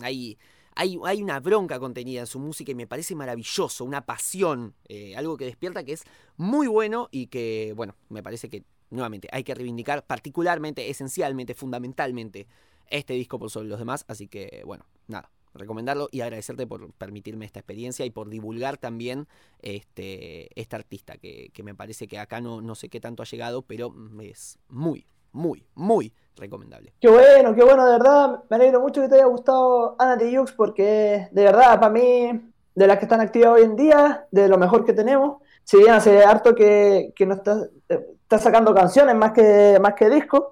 [0.00, 0.36] hay,
[0.74, 5.14] hay, hay, una bronca contenida en su música y me parece maravilloso, una pasión, eh,
[5.16, 6.02] algo que despierta que es
[6.36, 12.48] muy bueno y que, bueno, me parece que nuevamente hay que reivindicar particularmente, esencialmente, fundamentalmente
[12.88, 17.44] este disco por sobre los demás, así que, bueno, nada, recomendarlo y agradecerte por permitirme
[17.44, 19.26] esta experiencia y por divulgar también
[19.60, 23.26] este, este artista, que, que me parece que acá no, no sé qué tanto ha
[23.26, 26.92] llegado, pero es muy, muy, muy recomendable.
[27.00, 28.44] Qué bueno, qué bueno, de verdad.
[28.48, 32.86] Me alegro mucho que te haya gustado Ana Tijoux porque de verdad, para mí, de
[32.86, 36.24] las que están activas hoy en día, de lo mejor que tenemos, si bien hace
[36.24, 40.44] harto que, que no está, está sacando canciones más que, más que discos,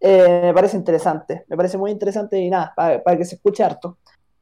[0.00, 3.98] eh, me parece interesante, me parece muy interesante y nada, para que se escuche harto.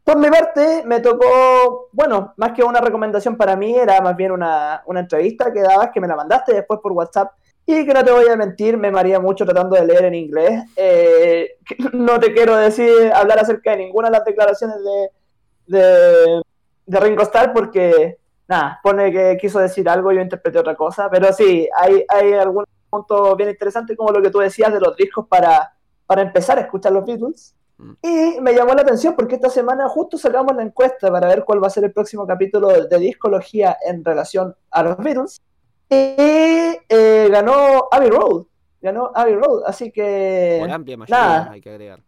[0.09, 4.33] Por mi parte, me tocó, bueno, más que una recomendación para mí, era más bien
[4.33, 7.33] una, una entrevista que dabas, que me la mandaste después por WhatsApp,
[7.67, 10.65] y que no te voy a mentir, me maría mucho tratando de leer en inglés.
[10.77, 11.59] Eh,
[11.93, 16.43] no te quiero decir, hablar acerca de ninguna de las declaraciones de, de,
[16.87, 18.17] de Ringo Starr, porque,
[18.49, 22.65] nada, pone que quiso decir algo yo interpreté otra cosa, pero sí, hay, hay algún
[22.89, 25.71] punto bien interesante, como lo que tú decías de los discos para,
[26.07, 27.55] para empezar a escuchar los Beatles.
[28.03, 31.63] Y me llamó la atención porque esta semana justo sacamos la encuesta para ver cuál
[31.63, 35.41] va a ser el próximo capítulo de discología en relación a los Beatles.
[35.89, 38.47] Y eh, ganó Abbey Road.
[38.81, 40.59] Ganó Abbey Road, así que.
[40.61, 41.51] Por amplia mayoría, nada.
[41.53, 42.01] hay que agregar.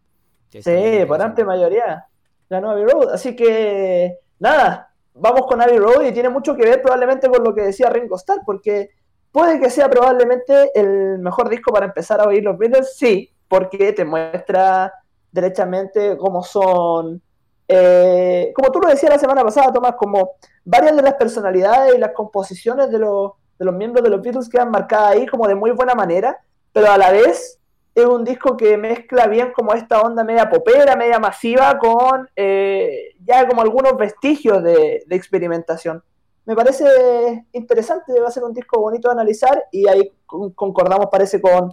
[0.50, 2.06] Que sí, por amplia mayoría.
[2.48, 3.14] Ganó Abbey Road.
[3.14, 7.54] Así que, nada, vamos con Abbey Road y tiene mucho que ver probablemente con lo
[7.54, 8.90] que decía Ringo Starr, porque
[9.30, 13.92] puede que sea probablemente el mejor disco para empezar a oír los Beatles, sí, porque
[13.92, 14.92] te muestra
[15.32, 17.22] derechamente cómo son,
[17.68, 20.32] eh, como tú lo decías la semana pasada, Tomás, como
[20.64, 24.48] varias de las personalidades y las composiciones de los, de los miembros de los Beatles
[24.48, 26.38] quedan marcadas ahí como de muy buena manera,
[26.72, 27.60] pero a la vez
[27.94, 33.14] es un disco que mezcla bien como esta onda media popera, media masiva, con eh,
[33.24, 36.02] ya como algunos vestigios de, de, experimentación.
[36.46, 41.40] Me parece interesante, va a ser un disco bonito de analizar y ahí concordamos, parece,
[41.40, 41.72] con,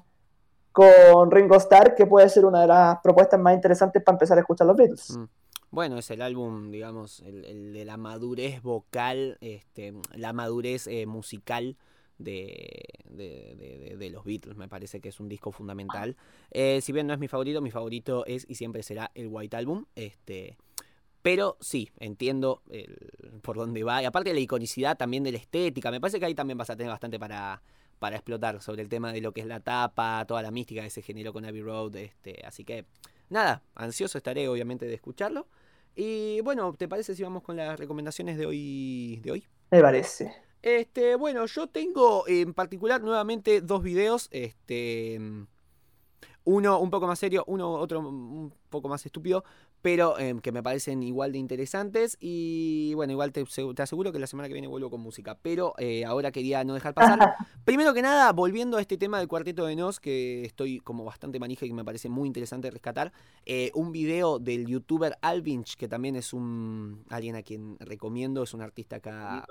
[0.77, 4.41] con Ringo Starr, que puede ser una de las propuestas más interesantes para empezar a
[4.41, 5.17] escuchar los Beatles.
[5.17, 5.23] Mm.
[5.71, 11.77] Bueno, es el álbum, digamos, el, de la madurez vocal, este, la madurez eh, musical
[12.19, 14.55] de, de, los Beatles.
[14.55, 16.15] Me parece que es un disco fundamental.
[16.51, 19.57] Eh, si bien no es mi favorito, mi favorito es y siempre será el White
[19.57, 19.85] Album.
[19.95, 20.57] Este,
[21.23, 24.03] pero sí, entiendo el, por dónde va.
[24.03, 26.69] Y aparte de la iconicidad también de la estética, me parece que ahí también vas
[26.69, 27.63] a tener bastante para,
[27.99, 30.89] para explotar sobre el tema de lo que es la tapa, toda la mística que
[30.89, 31.95] se generó con Abbey Road.
[31.95, 32.85] Este, así que,
[33.29, 35.47] nada, ansioso estaré obviamente de escucharlo.
[35.95, 39.19] Y bueno, ¿te parece si vamos con las recomendaciones de hoy?
[39.23, 39.47] De hoy?
[39.71, 40.31] Me parece.
[40.61, 44.27] Este, bueno, yo tengo en particular nuevamente dos videos.
[44.31, 45.19] Este.
[46.43, 49.43] Uno un poco más serio, uno otro un poco más estúpido,
[49.81, 52.17] pero eh, que me parecen igual de interesantes.
[52.19, 55.37] Y bueno, igual te, te, aseguro que la semana que viene vuelvo con música.
[55.41, 57.19] Pero eh, ahora quería no dejar pasar.
[57.65, 61.39] Primero que nada, volviendo a este tema del cuarteto de Nos, que estoy como bastante
[61.39, 63.11] manija y que me parece muy interesante rescatar.
[63.45, 68.53] Eh, un video del youtuber Alvinch, que también es un alguien a quien recomiendo, es
[68.53, 69.45] un artista acá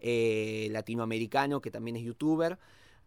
[0.00, 2.58] eh, latinoamericano que también es youtuber.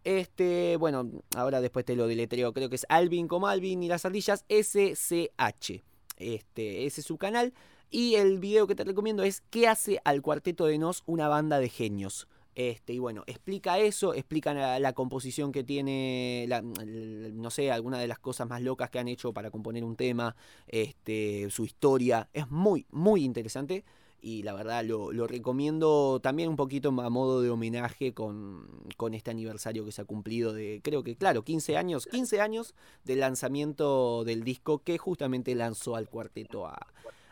[0.04, 4.06] Este, bueno, ahora después te lo deletreo, creo que es Alvin como Alvin y las
[4.06, 5.84] ardillas, SCH.
[6.18, 7.54] Este, ese es su canal.
[7.90, 11.60] Y el video que te recomiendo es ¿Qué hace al cuarteto de Nos una banda
[11.60, 12.28] de genios?
[12.56, 18.00] Este, y bueno, explica eso, explica la, composición que tiene, la- el- no sé, alguna
[18.00, 22.30] de las cosas más locas que han hecho para componer un tema, este, su historia.
[22.34, 23.86] Es muy, muy interesante
[24.22, 29.32] y la verdad lo, recomiendo también un poquito a modo de homenaje con, con este
[29.32, 34.24] aniversario que se ha cumplido de, creo que, claro, 15 años, 15 años del lanzamiento
[34.24, 36.88] del disco que justamente lanzó al cuarteto a,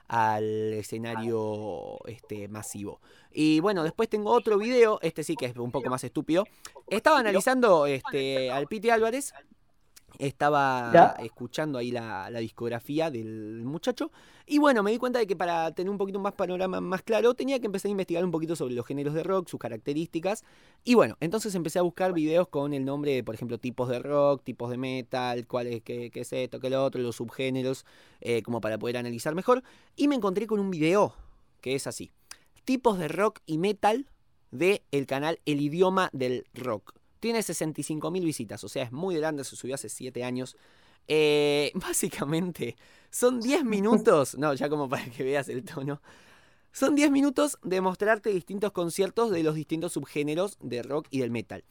[0.07, 2.99] al escenario este, masivo.
[3.31, 6.45] Y bueno, después tengo otro video, este sí que es un poco más estúpido.
[6.87, 9.33] Estaba analizando este, al Pete Álvarez,
[10.19, 11.15] estaba Ya.
[11.23, 14.11] escuchando ahí la, la discografía del muchacho.
[14.47, 17.33] Y bueno, me di cuenta de que para tener un poquito más panorama más claro,
[17.33, 20.43] tenía que empezar a investigar un poquito sobre los géneros de rock, sus características.
[20.83, 23.99] Y bueno, entonces empecé a buscar videos con el nombre de, por ejemplo, tipos de
[23.99, 27.15] rock, tipos de metal, cuál es, qué, qué es esto, qué es lo otro, los
[27.15, 27.85] subgéneros,
[28.21, 29.63] eh, como para poder analizar mejor.
[29.95, 31.15] Y me encontré con un video
[31.61, 32.11] que es así.
[32.65, 34.05] Tipos de rock y metal
[34.51, 36.93] de el canal El Idioma del Rock.
[37.25, 40.55] Tiene 65.000 visitas, o sea, es muy grande, se subió hace 7 años.
[41.07, 42.77] Eh, básicamente,
[43.09, 46.03] son 10 minutos, no, ya como para que veas el tono.
[46.71, 51.31] Son 10 minutos de mostrarte distintos conciertos de los distintos subgéneros de rock y del
[51.31, 51.63] metal.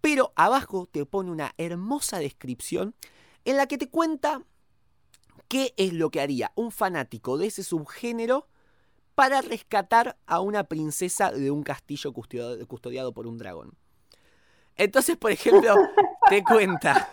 [0.00, 2.94] Pero abajo te pone una hermosa descripción
[3.44, 4.42] en la que te cuenta
[5.48, 8.48] qué es lo que haría un fanático de ese subgénero
[9.14, 13.76] para rescatar a una princesa de un castillo custodiado, custodiado por un dragón.
[14.82, 15.76] Entonces, por ejemplo,
[16.28, 17.08] te cuenta,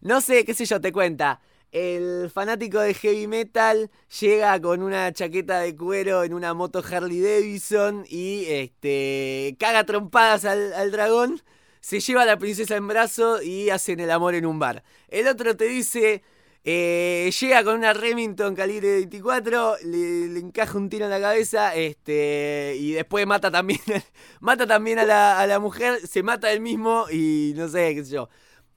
[0.00, 5.12] no sé, qué sé yo, te cuenta, el fanático de heavy metal llega con una
[5.12, 11.40] chaqueta de cuero en una moto Harley Davidson y este caga trompadas al, al dragón,
[11.80, 14.82] se lleva a la princesa en brazo y hacen el amor en un bar.
[15.06, 16.24] El otro te dice,
[16.64, 22.76] eh, llega con una Remington calibre 24, le, encaja un tiro en la cabeza, este,
[22.78, 23.80] y después mata también,
[24.40, 28.04] mata también a la, a la mujer, se mata él mismo y no sé, qué
[28.04, 28.28] sé yo.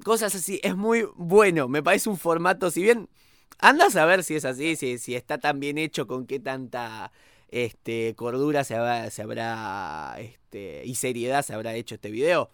[0.03, 3.07] Cosas así, es muy bueno, me parece un formato, si bien
[3.59, 7.11] andas a ver si es así, si, si está tan bien hecho, con qué tanta
[7.49, 12.49] este, cordura se habrá, se habrá este, y seriedad se habrá hecho este video.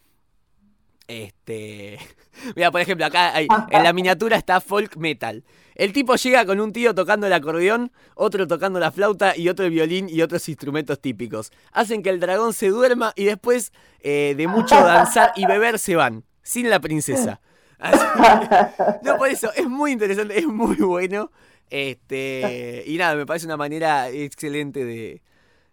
[1.11, 1.99] Este.
[2.55, 5.43] Mira, por ejemplo, acá hay- en la miniatura está folk metal.
[5.75, 9.65] El tipo llega con un tío tocando el acordeón, otro tocando la flauta y otro
[9.65, 11.51] el violín y otros instrumentos típicos.
[11.71, 15.95] Hacen que el dragón se duerma y después eh, de mucho danzar y beber se
[15.95, 17.41] van, sin la princesa.
[17.79, 21.31] Así que- no, por eso, es muy interesante, es muy bueno.
[21.69, 25.21] Este, y nada, me parece una manera excelente de,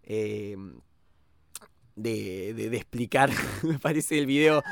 [0.05, 0.57] eh,
[1.99, 3.30] de, de- de explicar.
[3.62, 4.62] me parece el video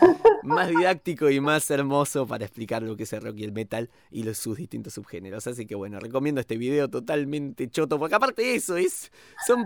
[0.43, 3.91] más didáctico y más hermoso para explicar lo que es el rock y el metal
[4.11, 5.47] y los, sus distintos subgéneros.
[5.47, 9.11] Así que bueno, recomiendo este video totalmente choto, porque aparte de eso, es,
[9.47, 9.65] son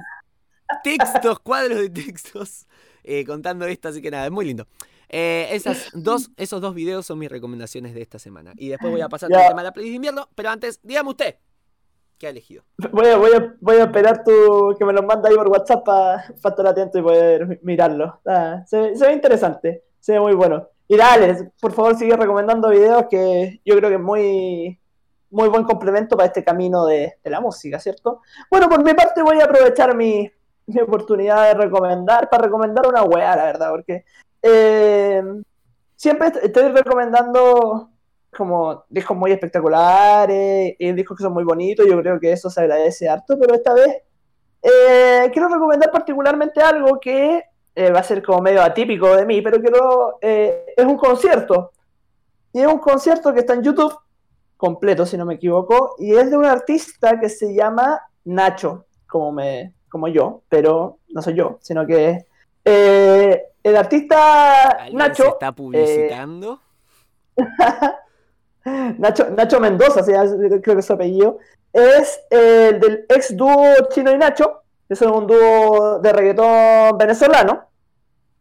[0.85, 2.67] textos, cuadros de textos
[3.05, 4.67] eh, contando esto, así que nada, es muy lindo.
[5.09, 8.53] Eh, esas dos, esos dos videos son mis recomendaciones de esta semana.
[8.57, 11.11] Y después voy a pasar al tema de la playlist de invierno, pero antes, dígame
[11.11, 11.37] usted,
[12.21, 12.63] ¿qué ha elegido?
[12.93, 17.03] Voy a, esperar tu, que me los manda ahí por WhatsApp para estar atento y
[17.03, 18.21] poder mi- mirarlo.
[18.27, 20.69] Ah, se, ve- interesante, se ve muy bueno.
[20.87, 24.79] Y dale, por favor sigue recomendando videos que yo creo que es muy,
[25.31, 28.21] muy buen complemento para este camino de, la música, ¿cierto?
[28.51, 30.31] Bueno, por mi parte voy a aprovechar mi,
[30.67, 34.05] mi oportunidad de recomendar, para recomendar una weá, la verdad, porque
[34.43, 35.23] eh,
[35.97, 37.91] siempre est- estoy recomendando
[38.37, 42.61] como discos muy espectaculares y discos que son muy bonitos, yo creo que eso se
[42.61, 43.97] agradece harto, pero esta vez
[44.63, 47.43] eh, quiero recomendar particularmente algo que
[47.75, 51.73] eh, va a ser como medio atípico de mí, pero quiero, eh, es un concierto.
[52.53, 53.97] Y es un concierto que está en YouTube,
[54.57, 59.33] completo si no me equivoco, y es de un artista que se llama Nacho, como,
[59.33, 62.27] me, como yo, pero no soy yo, sino que
[62.65, 65.23] eh, el artista ¿Alguien Nacho...
[65.23, 66.61] se está publicitando?
[68.99, 70.25] Nacho, Nacho Mendoza, llama,
[70.61, 71.39] creo que es su apellido,
[71.73, 77.65] es el del ex dúo Chino y Nacho, que son un dúo de reggaetón venezolano,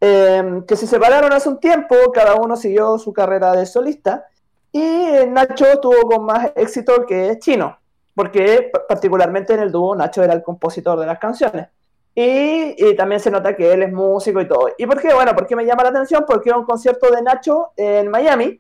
[0.01, 4.25] eh, que se separaron hace un tiempo, cada uno siguió su carrera de solista,
[4.71, 7.77] y Nacho tuvo con más éxito que Chino,
[8.15, 11.67] porque pa- particularmente en el dúo Nacho era el compositor de las canciones.
[12.15, 14.67] Y, también se nota que él es músico y todo.
[14.77, 15.13] ¿Y por qué?
[15.13, 16.25] Bueno, ¿por qué me llama la atención?
[16.27, 18.59] Porque es un concierto de Nacho en Miami,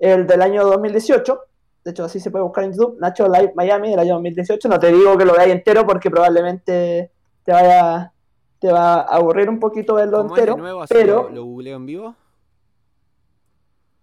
[0.00, 1.38] el del año 2018.
[1.84, 2.98] De hecho, así se puede buscar en YouTube.
[3.00, 4.68] Nacho Live Miami del año 2018.
[4.68, 7.10] No te digo que lo veáis entero porque probablemente
[7.44, 8.12] te vaya
[8.58, 10.56] te va a aburrir un poquito verlo ¿Cómo es de entero.
[10.58, 10.84] nuevo?
[10.88, 12.14] Pero lo, lo googleo en vivo.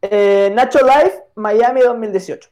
[0.02, 2.50] eh, Nacho Live Miami 2018.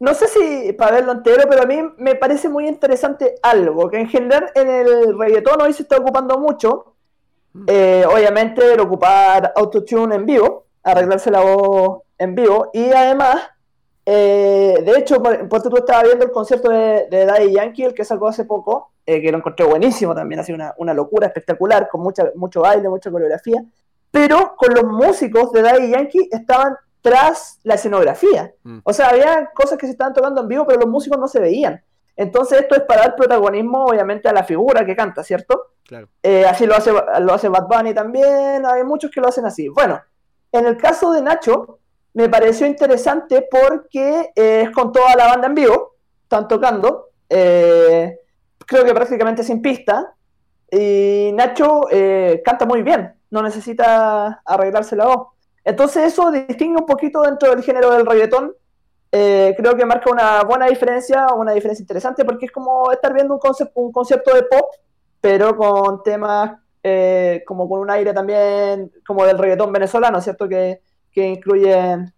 [0.00, 4.00] No sé si para verlo entero, pero a mí me parece muy interesante algo, que
[4.00, 6.88] en general en el reggaetón hoy se está ocupando mucho,
[7.54, 7.64] Mm.
[7.66, 13.42] Eh, obviamente, ocupar autotune en vivo, arreglarse la voz en vivo, y además,
[14.06, 17.94] eh, de hecho, por, por tú estabas viendo el concierto de, de Daddy Yankee, el
[17.94, 21.26] que sacó hace poco, eh, que lo encontré buenísimo también, ha sido una, una, locura
[21.26, 23.64] espectacular, con mucha, mucho baile, mucha coreografía,
[24.10, 28.52] pero con los músicos de Daddy Yankee estaban tras la escenografía.
[28.62, 28.78] Mm.
[28.84, 31.40] O sea, había cosas que se estaban tocando en vivo, pero los músicos no se
[31.40, 31.82] veían.
[32.16, 35.72] Entonces esto es para dar protagonismo, obviamente, a la figura que canta, ¿cierto?
[35.84, 36.08] Claro.
[36.22, 39.68] Eh, así lo hace, lo hace Bad Bunny también, hay muchos que lo hacen así.
[39.68, 40.00] Bueno,
[40.52, 41.78] en el caso de Nacho,
[42.14, 48.18] me pareció interesante porque eh, es con toda la banda en vivo, están tocando, eh,
[48.66, 50.14] creo que prácticamente sin pista,
[50.70, 51.82] y Nacho
[52.44, 55.28] canta muy bien, no necesita arreglarse la voz.
[55.64, 58.54] Entonces eso distingue un poquito dentro del género del reggaetón,
[59.14, 63.34] eh, creo que marca una buena diferencia, una diferencia interesante, porque es como estar viendo
[63.34, 64.64] un, concepto, un concepto de pop,
[65.20, 70.48] pero con temas eh, como con un aire también como del reggaetón venezolano, ¿cierto?
[70.48, 70.80] Que,
[71.10, 72.12] que incluyen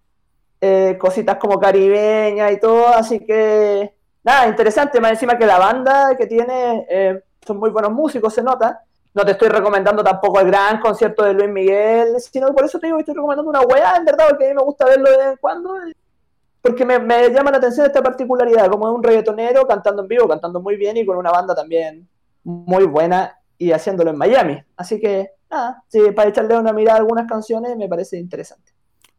[0.61, 6.17] eh, cositas como caribeña y todo, así que nada, interesante, más encima que la banda
[6.17, 8.81] que tiene son muy buenos músicos, se nota.
[9.12, 12.87] No te estoy recomendando tampoco el gran concierto de Luis Miguel, sino por eso te
[12.87, 15.17] digo que estoy recomendando una weá, en verdad, porque a mí me gusta verlo de
[15.19, 15.71] vez en cuando
[16.65, 16.99] porque me,
[17.29, 21.05] llama la atención esta particularidad, como un reggaetonero cantando en vivo, cantando muy bien y
[21.05, 22.09] con una banda también
[22.43, 24.62] muy buena y haciéndolo en Miami.
[24.76, 28.72] Así que, nada, sí, para echarle una mirada a algunas canciones me parece interesante.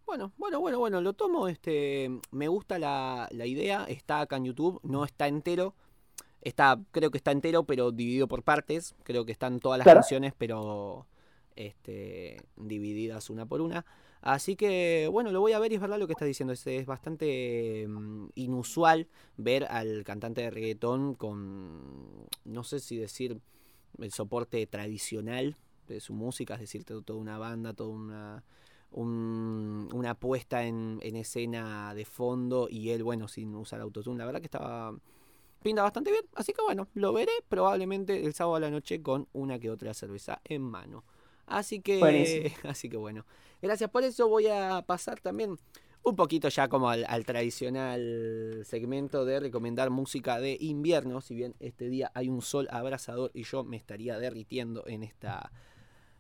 [0.06, 4.80] Bueno, bueno, bueno, bueno, lo tomo, este, me gusta la, idea, está acá en YouTube,
[4.84, 5.74] no está entero,
[6.42, 10.34] está, creo que está entero, pero dividido por partes, creo que están todas las canciones,
[10.38, 11.08] pero
[11.56, 13.86] este, divididas una por una.
[14.22, 16.54] Así que, bueno, lo voy a ver y es verdad lo que está diciendo.
[16.54, 19.08] Es, es bastante mm, inusual
[19.38, 23.40] ver al cantante de reggaetón con, no sé si decir,
[24.00, 25.56] el soporte tradicional
[25.88, 28.44] de su música, es decir, toda una banda, toda una,
[28.92, 34.18] una puesta en, escena de fondo y él, bueno, sin usar autotune.
[34.18, 34.96] La verdad que estaba
[35.62, 36.24] pinta bastante bien.
[36.36, 39.94] Así que bueno, lo veré probablemente el sábado a la noche con una que otra
[39.94, 41.04] cerveza en mano.
[41.48, 43.26] Así que, así que bueno.
[43.62, 44.28] Gracias por eso.
[44.28, 45.58] Voy a pasar también
[46.06, 51.20] un poquito ya como al, tradicional segmento de recomendar música de invierno.
[51.20, 55.52] Si bien este día hay un sol abrasador y yo me estaría derritiendo en esta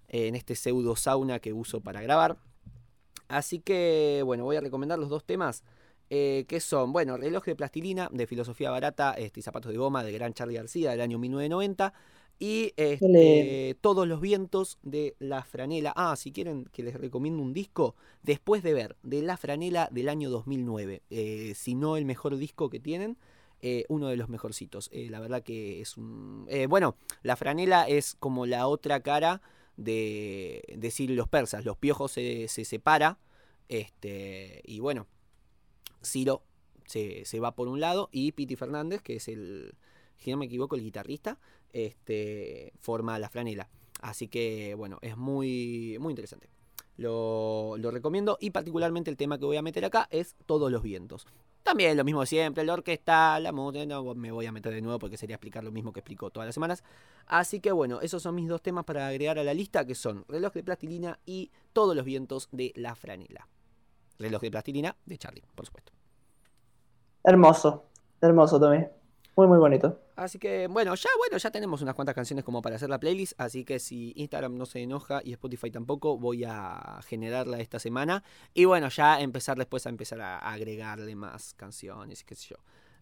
[0.07, 2.37] en este pseudo sauna que uso para grabar.
[3.27, 5.63] Así que bueno, voy a recomendar los dos temas.
[6.11, 10.03] Eh, que son, bueno, reloj de plastilina de filosofía barata este, y zapatos de goma
[10.03, 11.93] de Gran Charlie García del año 1990
[12.37, 15.93] y este, todos los vientos de La Franela.
[15.95, 20.09] Ah, si quieren que les recomiendo un disco, después de ver de La Franela del
[20.09, 23.17] año 2009, eh, si no el mejor disco que tienen,
[23.61, 24.89] eh, uno de los mejorcitos.
[24.91, 26.47] Eh, la verdad que es un...
[26.67, 29.41] bueno, La Franela es como la otra cara
[29.77, 31.63] de decir los persas.
[31.63, 33.17] Los piojos se, se separa.
[33.69, 35.07] Este, y bueno,
[36.03, 36.43] Ciro
[36.85, 39.75] se, se va por un lado y Piti Fernández, que es el,
[40.17, 41.39] si no me equivoco, el guitarrista,
[41.75, 43.69] este, forma la franela.
[44.01, 46.49] Así que bueno, es muy, muy interesante.
[46.97, 51.27] Lo, recomiendo y particularmente el tema que voy a meter acá es Todos los vientos.
[51.63, 54.81] También lo mismo de siempre, la orquesta, la música, no me voy a meter de
[54.81, 56.83] nuevo porque sería explicar lo mismo que explico todas las semanas.
[57.25, 60.23] Así que bueno, esos son mis dos temas para agregar a la lista que son
[60.29, 63.49] Reloj de Plastilina y Todos los vientos de la franela.
[64.17, 65.91] Reloj de Plastilina de Charlie, por supuesto.
[67.23, 67.85] Hermoso,
[68.21, 68.91] hermoso también.
[69.35, 69.99] Muy, muy bonito.
[70.15, 73.33] Así que, bueno, ya, bueno, ya tenemos unas cuantas canciones como para hacer la playlist.
[73.37, 78.23] Así que si Instagram no se enoja y Spotify tampoco, voy a generarla esta semana.
[78.53, 82.57] Y bueno, ya empezar después a empezar a agregarle más canciones qué sé yo.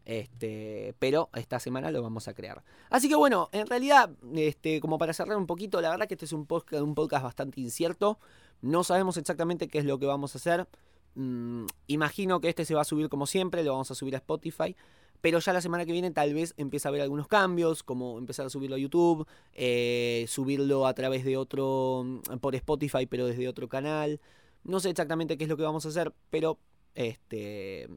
[0.06, 2.64] Este, pero esta semana lo vamos a crear.
[2.90, 6.26] Así que bueno, en realidad, este, como para cerrar un poquito, la verdad que este
[6.26, 8.18] es un podcast, un podcast bastante incierto.
[8.62, 10.68] No sabemos exactamente qué es lo que vamos a hacer.
[11.16, 14.18] Mm, imagino que este se va a subir como siempre, lo vamos a subir a
[14.18, 14.76] Spotify.
[15.24, 18.46] Pero ya la semana que viene tal vez empiece a haber algunos cambios, como empezar
[18.46, 23.48] a subirlo a YouTube, eh, subirlo a través de otro, mm, por Spotify, pero desde
[23.48, 24.20] otro canal.
[24.66, 26.60] No sé exactamente qué es lo que vamos a hacer, pero
[26.94, 27.88] este...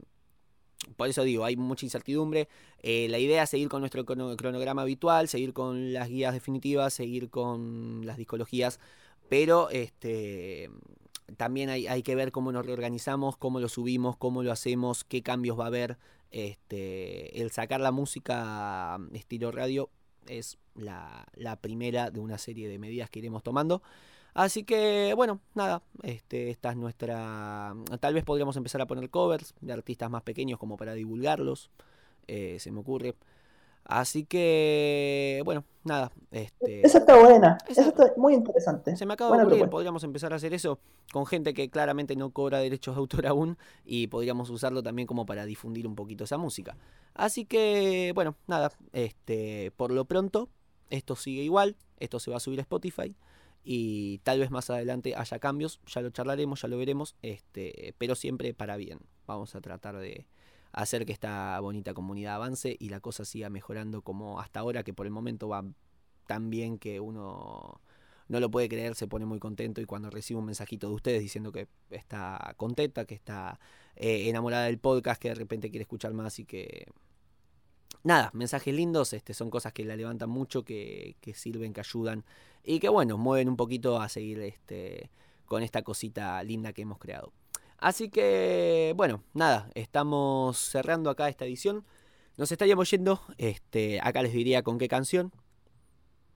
[0.96, 2.48] Por eso digo, hay mucha incertidumbre.
[2.78, 7.28] Eh, la idea es seguir con nuestro cronograma habitual, seguir con las guías definitivas, seguir
[7.28, 8.78] con las discologías,
[9.28, 10.70] pero este,
[11.36, 15.22] también hay, hay, que ver cómo nos reorganizamos, cómo lo subimos, cómo lo hacemos, qué
[15.22, 15.98] cambios va a haber.
[16.30, 19.90] Este, el sacar la música estilo radio
[20.26, 21.26] es la,
[21.60, 23.82] primera de una serie de medidas que iremos tomando.
[24.34, 27.74] Así que, bueno, nada, este, esta es nuestra...
[28.00, 31.70] Tal vez podríamos empezar a poner covers de artistas más pequeños como para divulgarlos,
[32.26, 33.14] eh, se me ocurre.
[33.88, 36.10] Así que, bueno, nada.
[36.32, 37.56] Este, Esa está buena.
[37.68, 38.96] Esa- está muy interesante.
[38.96, 39.70] se me acaba de ocurrir, propuesta.
[39.70, 40.80] podríamos empezar a hacer eso
[41.12, 45.24] con gente que claramente no cobra derechos de autor aún y podríamos usarlo también como
[45.24, 46.76] para difundir un poquito esa música.
[47.14, 50.48] Así que, bueno, nada, este, por lo pronto,
[50.90, 53.14] esto sigue igual, esto se va a subir a Spotify
[53.62, 58.16] y tal vez más adelante haya cambios, ya lo charlaremos, ya lo veremos, este, pero
[58.16, 58.98] siempre para bien.
[59.26, 60.26] Vamos a tratar de
[60.76, 64.92] hacer que esta bonita comunidad avance y la cosa siga mejorando como hasta ahora, que
[64.94, 65.64] por el momento va
[66.26, 67.80] tan bien que uno
[68.28, 71.20] no lo puede creer, se pone muy contento y cuando recibe un mensajito de ustedes
[71.22, 73.58] diciendo que está contenta, que está
[73.96, 76.86] eh, enamorada del podcast, que de repente quiere escuchar más y que...
[78.02, 82.24] Nada, mensajes lindos, este, son cosas que la levantan mucho, que, que sirven, que ayudan
[82.62, 85.10] y que bueno, mueven un poquito a seguir este,
[85.46, 87.32] con esta cosita linda que hemos creado.
[87.78, 91.84] Así que, bueno, nada, estamos cerrando acá esta edición.
[92.36, 95.32] Nos estaríamos yendo, este, acá les diría con qué canción,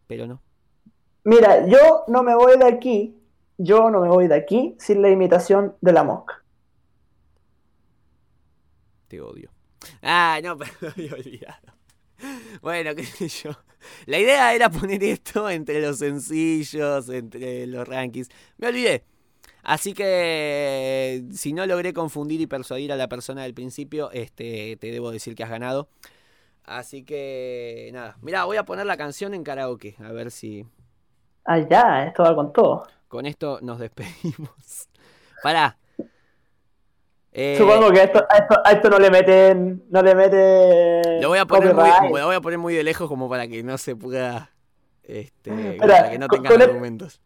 [0.06, 0.42] pero no.
[1.24, 3.16] Mira, yo no me voy de aquí.
[3.58, 6.42] Yo no me voy de aquí sin la imitación de la mosca.
[9.08, 9.50] Te odio.
[10.02, 11.74] Ah, no, pero me había olvidado.
[12.62, 13.50] Bueno, qué sé yo.
[14.06, 18.28] La idea era poner esto entre los sencillos, entre los rankings.
[18.58, 19.04] Me olvidé.
[19.70, 24.90] Así que si no logré confundir y persuadir a la persona del principio, este, te
[24.90, 25.88] debo decir que has ganado.
[26.64, 28.16] Así que nada.
[28.20, 29.94] Mirá, voy a poner la canción en karaoke.
[30.00, 30.66] A ver si
[31.44, 32.82] Ah, ya, esto va con todo.
[33.06, 34.88] con esto nos despedimos.
[35.44, 35.76] Pará.
[37.32, 39.84] Eh, Supongo que a esto, a esto, a esto no le meten.
[39.88, 41.22] No le meten.
[41.22, 43.62] Lo voy a poner muy, lo voy a poner muy de lejos como para que
[43.62, 44.50] no se pueda.
[45.04, 47.20] Este, para que no tengan con el- argumentos.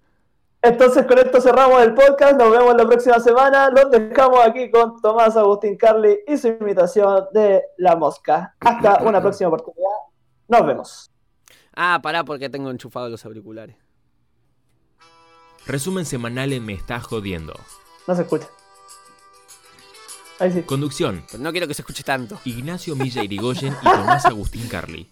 [0.65, 4.99] Entonces con esto cerramos el podcast, nos vemos la próxima semana, los dejamos aquí con
[5.03, 8.57] Tomás Agustín Carli y su imitación de La Mosca.
[8.61, 9.91] Hasta una próxima oportunidad,
[10.49, 11.11] nos vemos.
[11.77, 13.77] Ah, pará porque tengo enchufados los auriculares.
[15.67, 17.53] Resumen semanal en Me Estás Jodiendo.
[18.07, 18.49] No se escucha.
[20.39, 20.63] Ahí sí.
[20.63, 22.41] Conducción, Pero no quiero que se escuche tanto.
[22.47, 25.11] Ignacio Milla Irigoyen y Tomás Agustín Carli.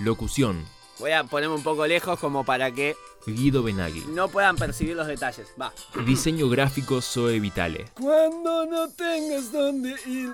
[0.00, 0.66] Locución,
[1.02, 2.94] Voy a ponerme un poco lejos como para que
[3.26, 4.04] Guido Benagui.
[4.10, 5.48] no puedan percibir los detalles.
[5.60, 5.72] Va.
[6.06, 7.86] Diseño gráfico Zoe Vitale.
[8.00, 10.32] Cuando no tengas dónde ir,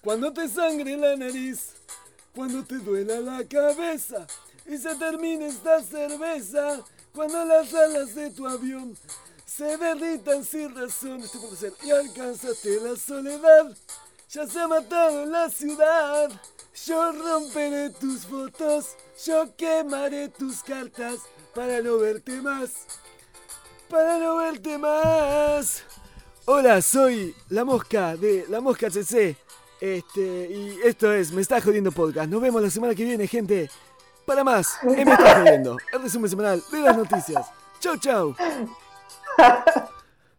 [0.00, 1.74] cuando te sangre la nariz,
[2.34, 4.26] cuando te duela la cabeza
[4.66, 6.80] y se termine esta cerveza,
[7.14, 8.96] cuando las alas de tu avión
[9.46, 11.22] se derritan sin razón,
[11.56, 13.76] ser, y alcanzaste la soledad,
[14.28, 16.32] ya se ha matado en la ciudad.
[16.84, 21.20] Yo romperé tus fotos, yo quemaré tus cartas
[21.54, 22.86] para no verte más
[23.94, 25.84] para no verte más.
[26.46, 29.36] Hola, soy la mosca de la mosca CC.
[29.80, 32.28] Este, y esto es Me está jodiendo podcast.
[32.28, 33.70] Nos vemos la semana que viene, gente.
[34.26, 35.76] Para más, Me está jodiendo.
[35.92, 37.46] El resumen semanal de las noticias.
[37.78, 38.34] Chau, chau.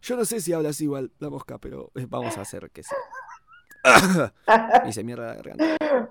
[0.01, 2.95] Yo no sé si hablas igual la mosca, pero Eh, Vamos a hacer que sí.
[4.87, 6.09] Hice mierda la garganta.